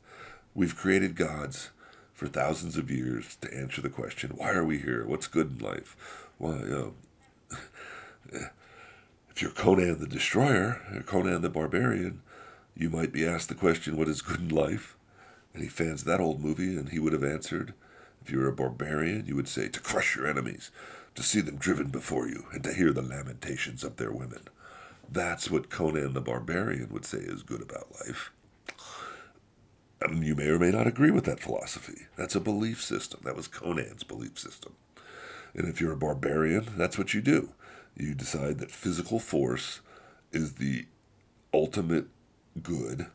We've 0.54 0.76
created 0.76 1.16
gods 1.16 1.70
for 2.12 2.28
thousands 2.28 2.76
of 2.76 2.90
years 2.90 3.36
to 3.40 3.52
answer 3.52 3.80
the 3.80 3.90
question, 3.90 4.32
why 4.36 4.52
are 4.52 4.64
we 4.64 4.78
here? 4.78 5.04
What's 5.04 5.26
good 5.26 5.56
in 5.58 5.66
life? 5.66 5.96
Why, 6.38 6.90
if 8.32 9.42
you're 9.42 9.50
Conan 9.50 9.98
the 9.98 10.06
Destroyer, 10.06 10.80
or 10.94 11.02
Conan 11.02 11.42
the 11.42 11.48
Barbarian, 11.48 12.22
you 12.76 12.90
might 12.90 13.12
be 13.12 13.26
asked 13.26 13.48
the 13.48 13.54
question, 13.54 13.96
what 13.96 14.08
is 14.08 14.22
good 14.22 14.40
in 14.40 14.48
life? 14.48 14.96
And 15.52 15.62
he 15.62 15.68
fans 15.68 16.04
that 16.04 16.20
old 16.20 16.40
movie, 16.40 16.76
and 16.76 16.88
he 16.88 16.98
would 16.98 17.12
have 17.12 17.24
answered, 17.24 17.74
if 18.24 18.30
you 18.30 18.38
were 18.38 18.48
a 18.48 18.52
barbarian, 18.52 19.26
you 19.26 19.36
would 19.36 19.48
say, 19.48 19.68
to 19.68 19.80
crush 19.80 20.16
your 20.16 20.26
enemies, 20.26 20.70
to 21.14 21.22
see 21.22 21.40
them 21.40 21.56
driven 21.56 21.88
before 21.88 22.28
you, 22.28 22.46
and 22.52 22.64
to 22.64 22.72
hear 22.72 22.92
the 22.92 23.02
lamentations 23.02 23.84
of 23.84 23.96
their 23.96 24.12
women. 24.12 24.42
That's 25.10 25.50
what 25.50 25.70
Conan 25.70 26.14
the 26.14 26.20
Barbarian 26.20 26.88
would 26.90 27.04
say 27.04 27.18
is 27.18 27.42
good 27.42 27.62
about 27.62 27.92
life. 28.06 28.32
And 30.00 30.24
you 30.24 30.34
may 30.34 30.48
or 30.48 30.58
may 30.58 30.70
not 30.70 30.86
agree 30.86 31.10
with 31.10 31.24
that 31.24 31.40
philosophy. 31.40 32.06
That's 32.16 32.34
a 32.34 32.40
belief 32.40 32.82
system. 32.82 33.20
That 33.24 33.36
was 33.36 33.48
Conan's 33.48 34.02
belief 34.02 34.38
system. 34.38 34.74
And 35.54 35.68
if 35.68 35.80
you're 35.80 35.92
a 35.92 35.96
barbarian, 35.96 36.72
that's 36.76 36.98
what 36.98 37.14
you 37.14 37.20
do. 37.20 37.50
You 37.96 38.14
decide 38.14 38.58
that 38.58 38.72
physical 38.72 39.20
force 39.20 39.80
is 40.32 40.54
the 40.54 40.86
ultimate 41.52 42.06
good, 42.60 43.06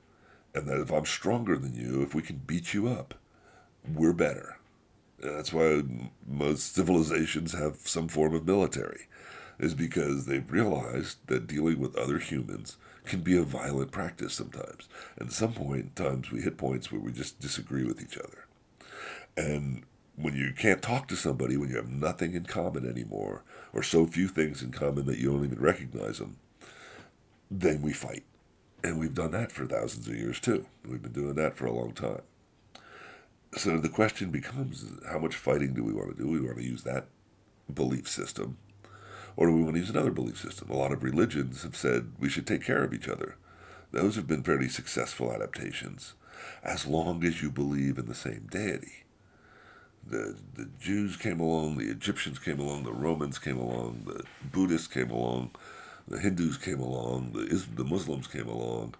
and 0.55 0.67
that 0.67 0.79
if 0.79 0.89
I'm 0.89 1.05
stronger 1.05 1.57
than 1.57 1.75
you, 1.75 2.01
if 2.01 2.15
we 2.15 2.21
can 2.21 2.37
beat 2.37 2.73
you 2.73 2.87
up, 2.87 3.15
we're 3.93 4.13
better. 4.13 4.58
That's 5.21 5.51
why 5.51 5.83
most 6.27 6.75
civilizations 6.75 7.53
have 7.53 7.77
some 7.83 8.07
form 8.07 8.33
of 8.33 8.45
military 8.45 9.07
is 9.59 9.73
because 9.75 10.25
they've 10.25 10.49
realized 10.51 11.17
that 11.27 11.47
dealing 11.47 11.79
with 11.79 11.95
other 11.97 12.19
humans 12.19 12.77
can 13.03 13.21
be 13.21 13.37
a 13.37 13.43
violent 13.43 13.91
practice 13.91 14.33
sometimes. 14.33 14.87
And 15.17 15.27
at 15.27 15.33
some 15.33 15.53
point 15.53 15.95
times 15.95 16.31
we 16.31 16.41
hit 16.41 16.57
points 16.57 16.91
where 16.91 17.01
we 17.01 17.11
just 17.11 17.39
disagree 17.39 17.83
with 17.83 18.01
each 18.01 18.17
other. 18.17 18.47
And 19.35 19.83
when 20.15 20.35
you 20.35 20.53
can't 20.53 20.81
talk 20.81 21.07
to 21.09 21.15
somebody, 21.15 21.57
when 21.57 21.69
you 21.69 21.75
have 21.75 21.89
nothing 21.89 22.33
in 22.33 22.45
common 22.45 22.87
anymore, 22.87 23.43
or 23.73 23.83
so 23.83 24.05
few 24.05 24.27
things 24.27 24.61
in 24.61 24.71
common 24.71 25.05
that 25.05 25.17
you 25.17 25.31
don't 25.31 25.45
even 25.45 25.59
recognize 25.59 26.19
them, 26.19 26.37
then 27.51 27.81
we 27.81 27.93
fight. 27.93 28.23
And 28.83 28.99
we've 28.99 29.13
done 29.13 29.31
that 29.31 29.51
for 29.51 29.65
thousands 29.65 30.07
of 30.07 30.15
years 30.15 30.39
too. 30.39 30.65
We've 30.87 31.01
been 31.01 31.11
doing 31.11 31.35
that 31.35 31.57
for 31.57 31.65
a 31.65 31.73
long 31.73 31.91
time. 31.93 32.21
So 33.57 33.77
the 33.77 33.89
question 33.89 34.29
becomes 34.29 34.85
how 35.09 35.19
much 35.19 35.35
fighting 35.35 35.73
do 35.73 35.83
we 35.83 35.93
want 35.93 36.15
to 36.15 36.23
do? 36.23 36.29
We 36.29 36.39
want 36.39 36.57
to 36.57 36.63
use 36.63 36.83
that 36.83 37.07
belief 37.73 38.07
system 38.07 38.57
or 39.39 39.47
do 39.47 39.53
we 39.53 39.63
want 39.63 39.75
to 39.75 39.79
use 39.79 39.89
another 39.89 40.11
belief 40.11 40.37
system? 40.37 40.69
A 40.69 40.75
lot 40.75 40.91
of 40.91 41.01
religions 41.01 41.63
have 41.63 41.73
said 41.73 42.11
we 42.19 42.27
should 42.27 42.45
take 42.45 42.61
care 42.61 42.83
of 42.83 42.93
each 42.93 43.07
other. 43.07 43.37
Those 43.91 44.17
have 44.17 44.27
been 44.27 44.43
fairly 44.43 44.67
successful 44.67 45.31
adaptations, 45.31 46.13
as 46.61 46.85
long 46.85 47.23
as 47.23 47.41
you 47.41 47.49
believe 47.49 47.97
in 47.97 48.07
the 48.07 48.15
same 48.15 48.49
deity. 48.51 49.05
The, 50.05 50.35
the 50.55 50.69
Jews 50.77 51.15
came 51.15 51.39
along, 51.39 51.77
the 51.77 51.89
Egyptians 51.89 52.37
came 52.37 52.59
along, 52.59 52.83
the 52.83 52.91
Romans 52.91 53.39
came 53.39 53.57
along, 53.57 54.03
the 54.07 54.25
Buddhists 54.51 54.87
came 54.87 55.09
along, 55.09 55.51
the 56.05 56.19
Hindus 56.19 56.57
came 56.57 56.81
along, 56.81 57.31
the, 57.31 57.65
the 57.75 57.85
Muslims 57.85 58.27
came 58.27 58.49
along, 58.49 58.95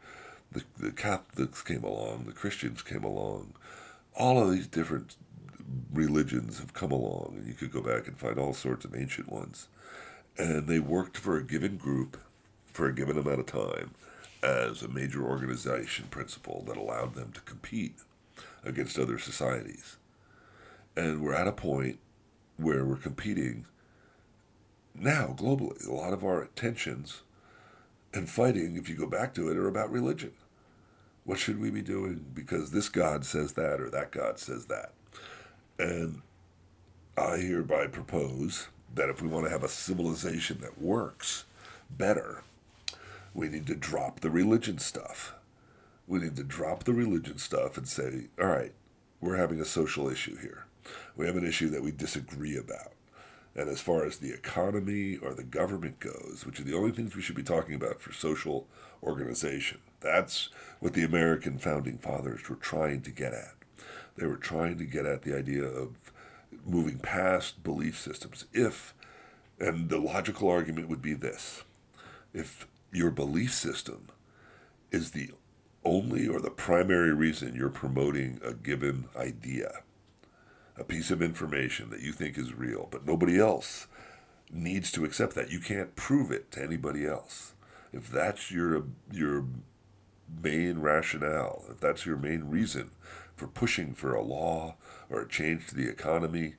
the, 0.54 0.64
the 0.78 0.92
Catholics 0.92 1.62
came 1.62 1.84
along, 1.84 2.24
the 2.24 2.32
Christians 2.32 2.82
came 2.82 3.04
along. 3.04 3.56
All 4.16 4.42
of 4.42 4.52
these 4.52 4.68
different 4.68 5.16
religions 5.94 6.60
have 6.60 6.74
come 6.74 6.92
along, 6.92 7.36
and 7.38 7.48
you 7.48 7.54
could 7.54 7.72
go 7.72 7.82
back 7.82 8.08
and 8.08 8.18
find 8.18 8.38
all 8.38 8.54
sorts 8.54 8.86
of 8.86 8.96
ancient 8.96 9.32
ones 9.32 9.68
and 10.40 10.68
they 10.68 10.80
worked 10.80 11.18
for 11.18 11.38
a 11.38 11.44
given 11.44 11.76
group 11.76 12.18
for 12.66 12.88
a 12.88 12.96
given 12.96 13.18
amount 13.18 13.42
of 13.42 13.46
time 13.46 13.92
as 14.42 14.82
a 14.82 14.88
major 14.88 15.22
organization 15.22 16.06
principle 16.10 16.64
that 16.66 16.78
allowed 16.78 17.14
them 17.14 17.32
to 17.34 17.42
compete 17.42 17.96
against 18.64 18.98
other 18.98 19.20
societies. 19.20 19.98
And 20.96 21.22
we're 21.22 21.34
at 21.34 21.48
a 21.48 21.52
point 21.52 22.00
where 22.56 22.86
we're 22.86 22.96
competing 22.96 23.66
now 24.96 25.36
globally. 25.38 25.86
A 25.86 25.92
lot 25.92 26.14
of 26.14 26.24
our 26.24 26.48
tensions 26.56 27.22
and 28.14 28.30
fighting, 28.30 28.78
if 28.78 28.88
you 28.88 28.96
go 28.96 29.08
back 29.08 29.34
to 29.34 29.50
it, 29.50 29.58
are 29.58 29.68
about 29.68 29.92
religion. 29.92 30.32
What 31.30 31.38
should 31.38 31.62
we 31.62 31.70
be 31.70 31.84
doing? 31.84 32.26
Because 32.34 32.72
this 32.72 32.90
God 32.90 33.24
says 33.24 33.54
that 33.54 33.80
or 33.80 33.92
that 33.92 34.10
God 34.10 34.40
says 34.40 34.66
that. 34.66 34.94
And 35.78 36.24
I 37.16 37.38
hereby 37.38 37.86
propose 37.86 38.70
that 38.96 39.10
if 39.10 39.22
we 39.22 39.28
want 39.28 39.46
to 39.46 39.52
have 39.52 39.64
a 39.64 39.70
civilization 39.70 40.58
that 40.62 40.82
works 40.82 41.46
better, 41.88 42.42
we 43.36 43.48
need 43.48 43.68
to 43.68 43.76
drop 43.76 44.22
the 44.22 44.32
religion 44.32 44.80
stuff. 44.80 45.36
We 46.08 46.18
need 46.18 46.36
to 46.36 46.44
drop 46.44 46.86
the 46.86 46.94
religion 46.94 47.38
stuff 47.38 47.78
and 47.78 47.88
say, 47.88 48.30
all 48.42 48.48
right, 48.48 48.74
we're 49.22 49.38
having 49.38 49.62
a 49.62 49.66
social 49.66 50.10
issue 50.10 50.36
here. 50.36 50.66
We 51.16 51.28
have 51.28 51.38
an 51.38 51.46
issue 51.46 51.70
that 51.70 51.84
we 51.84 51.92
disagree 51.92 52.58
about. 52.58 52.94
And 53.56 53.70
as 53.70 53.82
far 53.82 54.04
as 54.04 54.18
the 54.18 54.34
economy 54.34 55.18
or 55.18 55.36
the 55.36 55.44
government 55.44 56.00
goes, 56.00 56.44
which 56.44 56.60
are 56.60 56.64
the 56.64 56.76
only 56.76 56.92
things 56.92 57.16
we 57.16 57.22
should 57.22 57.36
be 57.36 57.44
talking 57.44 57.76
about 57.76 58.02
for 58.02 58.14
social 58.14 58.66
organization, 59.04 59.78
that's 60.02 60.50
what 60.80 60.94
the 60.94 61.04
American 61.04 61.58
founding 61.58 61.98
fathers 61.98 62.48
were 62.50 62.56
trying 62.56 63.02
to 63.02 63.12
get 63.12 63.34
at. 63.34 63.56
They 64.16 64.26
were 64.26 64.38
trying 64.38 64.78
to 64.78 64.86
get 64.86 65.06
at 65.06 65.24
the 65.24 65.36
idea 65.36 65.64
of 65.64 66.12
moving 66.66 67.00
past 67.00 67.64
belief 67.64 67.98
systems. 67.98 68.46
If, 68.54 68.94
and 69.60 69.90
the 69.90 70.00
logical 70.00 70.50
argument 70.50 70.90
would 70.90 71.02
be 71.02 71.14
this 71.14 71.64
if 72.34 72.68
your 72.92 73.12
belief 73.12 73.54
system 73.54 74.08
is 74.92 75.12
the 75.12 75.32
only 75.86 76.28
or 76.28 76.40
the 76.40 76.50
primary 76.50 77.14
reason 77.14 77.56
you're 77.56 77.70
promoting 77.70 78.40
a 78.44 78.54
given 78.54 79.06
idea, 79.16 79.82
a 80.78 80.84
piece 80.84 81.12
of 81.12 81.22
information 81.22 81.90
that 81.90 82.02
you 82.02 82.12
think 82.12 82.38
is 82.38 82.54
real, 82.54 82.88
but 82.92 83.06
nobody 83.06 83.40
else 83.40 83.88
needs 84.52 84.92
to 84.92 85.06
accept 85.06 85.36
that. 85.36 85.52
You 85.52 85.60
can't 85.60 85.96
prove 85.96 86.32
it 86.32 86.52
to 86.52 86.64
anybody 86.64 87.06
else. 87.06 87.54
If 87.92 88.10
that's 88.10 88.52
your 88.52 88.84
your 89.12 89.46
main 90.42 90.80
rationale, 90.80 91.66
if 91.70 91.80
that's 91.80 92.06
your 92.06 92.18
main 92.18 92.46
reason 92.46 92.92
for 93.36 93.48
pushing 93.48 93.94
for 93.94 94.14
a 94.14 94.22
law 94.22 94.76
or 95.10 95.22
a 95.22 95.28
change 95.28 95.68
to 95.68 95.76
the 95.76 95.90
economy, 95.90 96.56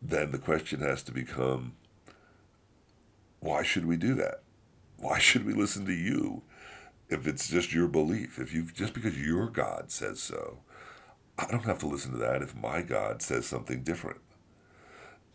then 0.00 0.30
the 0.30 0.38
question 0.38 0.80
has 0.80 1.02
to 1.04 1.12
become 1.12 1.72
why 3.40 3.62
should 3.62 3.86
we 3.86 3.96
do 3.96 4.14
that? 4.14 4.42
Why 4.96 5.18
should 5.18 5.46
we 5.46 5.52
listen 5.52 5.86
to 5.86 5.92
you 5.92 6.42
if 7.08 7.26
it's 7.26 7.48
just 7.48 7.72
your 7.72 7.88
belief? 7.88 8.38
If 8.38 8.52
you 8.52 8.64
just 8.64 8.94
because 8.94 9.18
your 9.18 9.48
God 9.48 9.90
says 9.90 10.20
so, 10.20 10.58
I 11.38 11.46
don't 11.46 11.64
have 11.64 11.78
to 11.80 11.86
listen 11.86 12.12
to 12.12 12.18
that 12.18 12.42
if 12.42 12.56
my 12.56 12.82
God 12.82 13.22
says 13.22 13.46
something 13.46 13.82
different. 13.82 14.20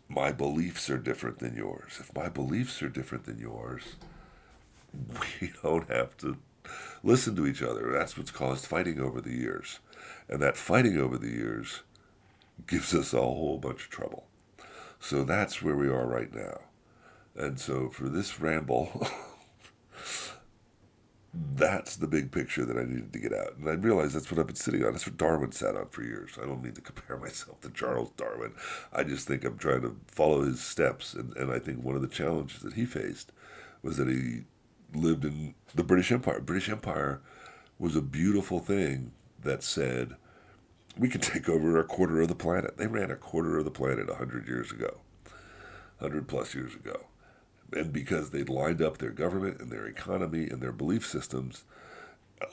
My 0.06 0.32
beliefs 0.32 0.90
are 0.90 0.98
different 0.98 1.38
than 1.38 1.56
yours. 1.56 1.96
If 1.98 2.14
my 2.14 2.28
beliefs 2.28 2.82
are 2.82 2.90
different 2.90 3.24
than 3.24 3.38
yours, 3.38 3.96
we 5.40 5.50
don't 5.62 5.88
have 5.88 6.16
to 6.18 6.36
listen 7.02 7.36
to 7.36 7.46
each 7.46 7.62
other. 7.62 7.90
That's 7.92 8.16
what's 8.16 8.30
caused 8.30 8.66
fighting 8.66 9.00
over 9.00 9.20
the 9.20 9.34
years. 9.34 9.80
And 10.28 10.40
that 10.42 10.56
fighting 10.56 10.98
over 10.98 11.18
the 11.18 11.30
years 11.30 11.82
gives 12.66 12.94
us 12.94 13.12
a 13.12 13.20
whole 13.20 13.58
bunch 13.58 13.84
of 13.84 13.90
trouble. 13.90 14.26
So 15.00 15.22
that's 15.24 15.62
where 15.62 15.76
we 15.76 15.88
are 15.88 16.06
right 16.06 16.32
now. 16.34 16.60
And 17.36 17.58
so 17.58 17.88
for 17.90 18.08
this 18.08 18.40
ramble, 18.40 19.06
that's 21.56 21.96
the 21.96 22.06
big 22.06 22.30
picture 22.30 22.64
that 22.64 22.76
I 22.76 22.84
needed 22.84 23.12
to 23.12 23.18
get 23.18 23.32
out. 23.32 23.56
And 23.56 23.68
I 23.68 23.72
realized 23.72 24.14
that's 24.14 24.30
what 24.30 24.38
I've 24.38 24.46
been 24.46 24.56
sitting 24.56 24.84
on. 24.84 24.92
That's 24.92 25.06
what 25.06 25.16
Darwin 25.16 25.52
sat 25.52 25.76
on 25.76 25.88
for 25.88 26.02
years. 26.02 26.38
I 26.40 26.46
don't 26.46 26.62
mean 26.62 26.74
to 26.74 26.80
compare 26.80 27.16
myself 27.16 27.60
to 27.62 27.70
Charles 27.70 28.10
Darwin. 28.16 28.54
I 28.92 29.02
just 29.02 29.26
think 29.26 29.44
I'm 29.44 29.58
trying 29.58 29.82
to 29.82 29.96
follow 30.06 30.42
his 30.42 30.60
steps. 30.60 31.14
And, 31.14 31.36
and 31.36 31.52
I 31.52 31.58
think 31.58 31.82
one 31.82 31.96
of 31.96 32.02
the 32.02 32.08
challenges 32.08 32.60
that 32.60 32.74
he 32.74 32.84
faced 32.84 33.32
was 33.82 33.96
that 33.96 34.08
he 34.08 34.44
lived 34.94 35.24
in 35.24 35.54
the 35.74 35.84
British 35.84 36.12
Empire. 36.12 36.40
British 36.40 36.68
Empire 36.68 37.20
was 37.78 37.96
a 37.96 38.02
beautiful 38.02 38.60
thing 38.60 39.12
that 39.42 39.62
said, 39.62 40.16
we 40.96 41.08
can 41.08 41.20
take 41.20 41.48
over 41.48 41.78
a 41.78 41.84
quarter 41.84 42.20
of 42.20 42.28
the 42.28 42.34
planet. 42.34 42.76
They 42.76 42.86
ran 42.86 43.10
a 43.10 43.16
quarter 43.16 43.58
of 43.58 43.64
the 43.64 43.70
planet 43.70 44.08
100 44.08 44.46
years 44.46 44.70
ago, 44.70 45.00
100 45.98 46.28
plus 46.28 46.54
years 46.54 46.74
ago. 46.74 47.06
And 47.72 47.92
because 47.92 48.30
they'd 48.30 48.48
lined 48.48 48.80
up 48.80 48.98
their 48.98 49.10
government 49.10 49.60
and 49.60 49.70
their 49.70 49.86
economy 49.86 50.48
and 50.48 50.60
their 50.60 50.72
belief 50.72 51.06
systems, 51.06 51.64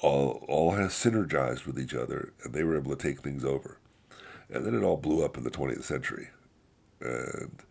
all, 0.01 0.43
all 0.47 0.71
has 0.71 0.91
synergized 0.91 1.65
with 1.65 1.79
each 1.79 1.93
other, 1.93 2.33
and 2.43 2.53
they 2.53 2.63
were 2.63 2.77
able 2.77 2.95
to 2.95 3.01
take 3.01 3.21
things 3.21 3.45
over. 3.45 3.77
And 4.49 4.65
then 4.65 4.73
it 4.73 4.83
all 4.83 4.97
blew 4.97 5.23
up 5.23 5.37
in 5.37 5.43
the 5.43 5.51
20th 5.51 5.83
century. 5.83 6.29
And 6.99 7.61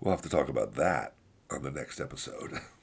we'll 0.00 0.12
have 0.12 0.22
to 0.22 0.28
talk 0.28 0.48
about 0.48 0.74
that 0.74 1.14
on 1.50 1.62
the 1.62 1.70
next 1.70 2.00
episode. 2.00 2.60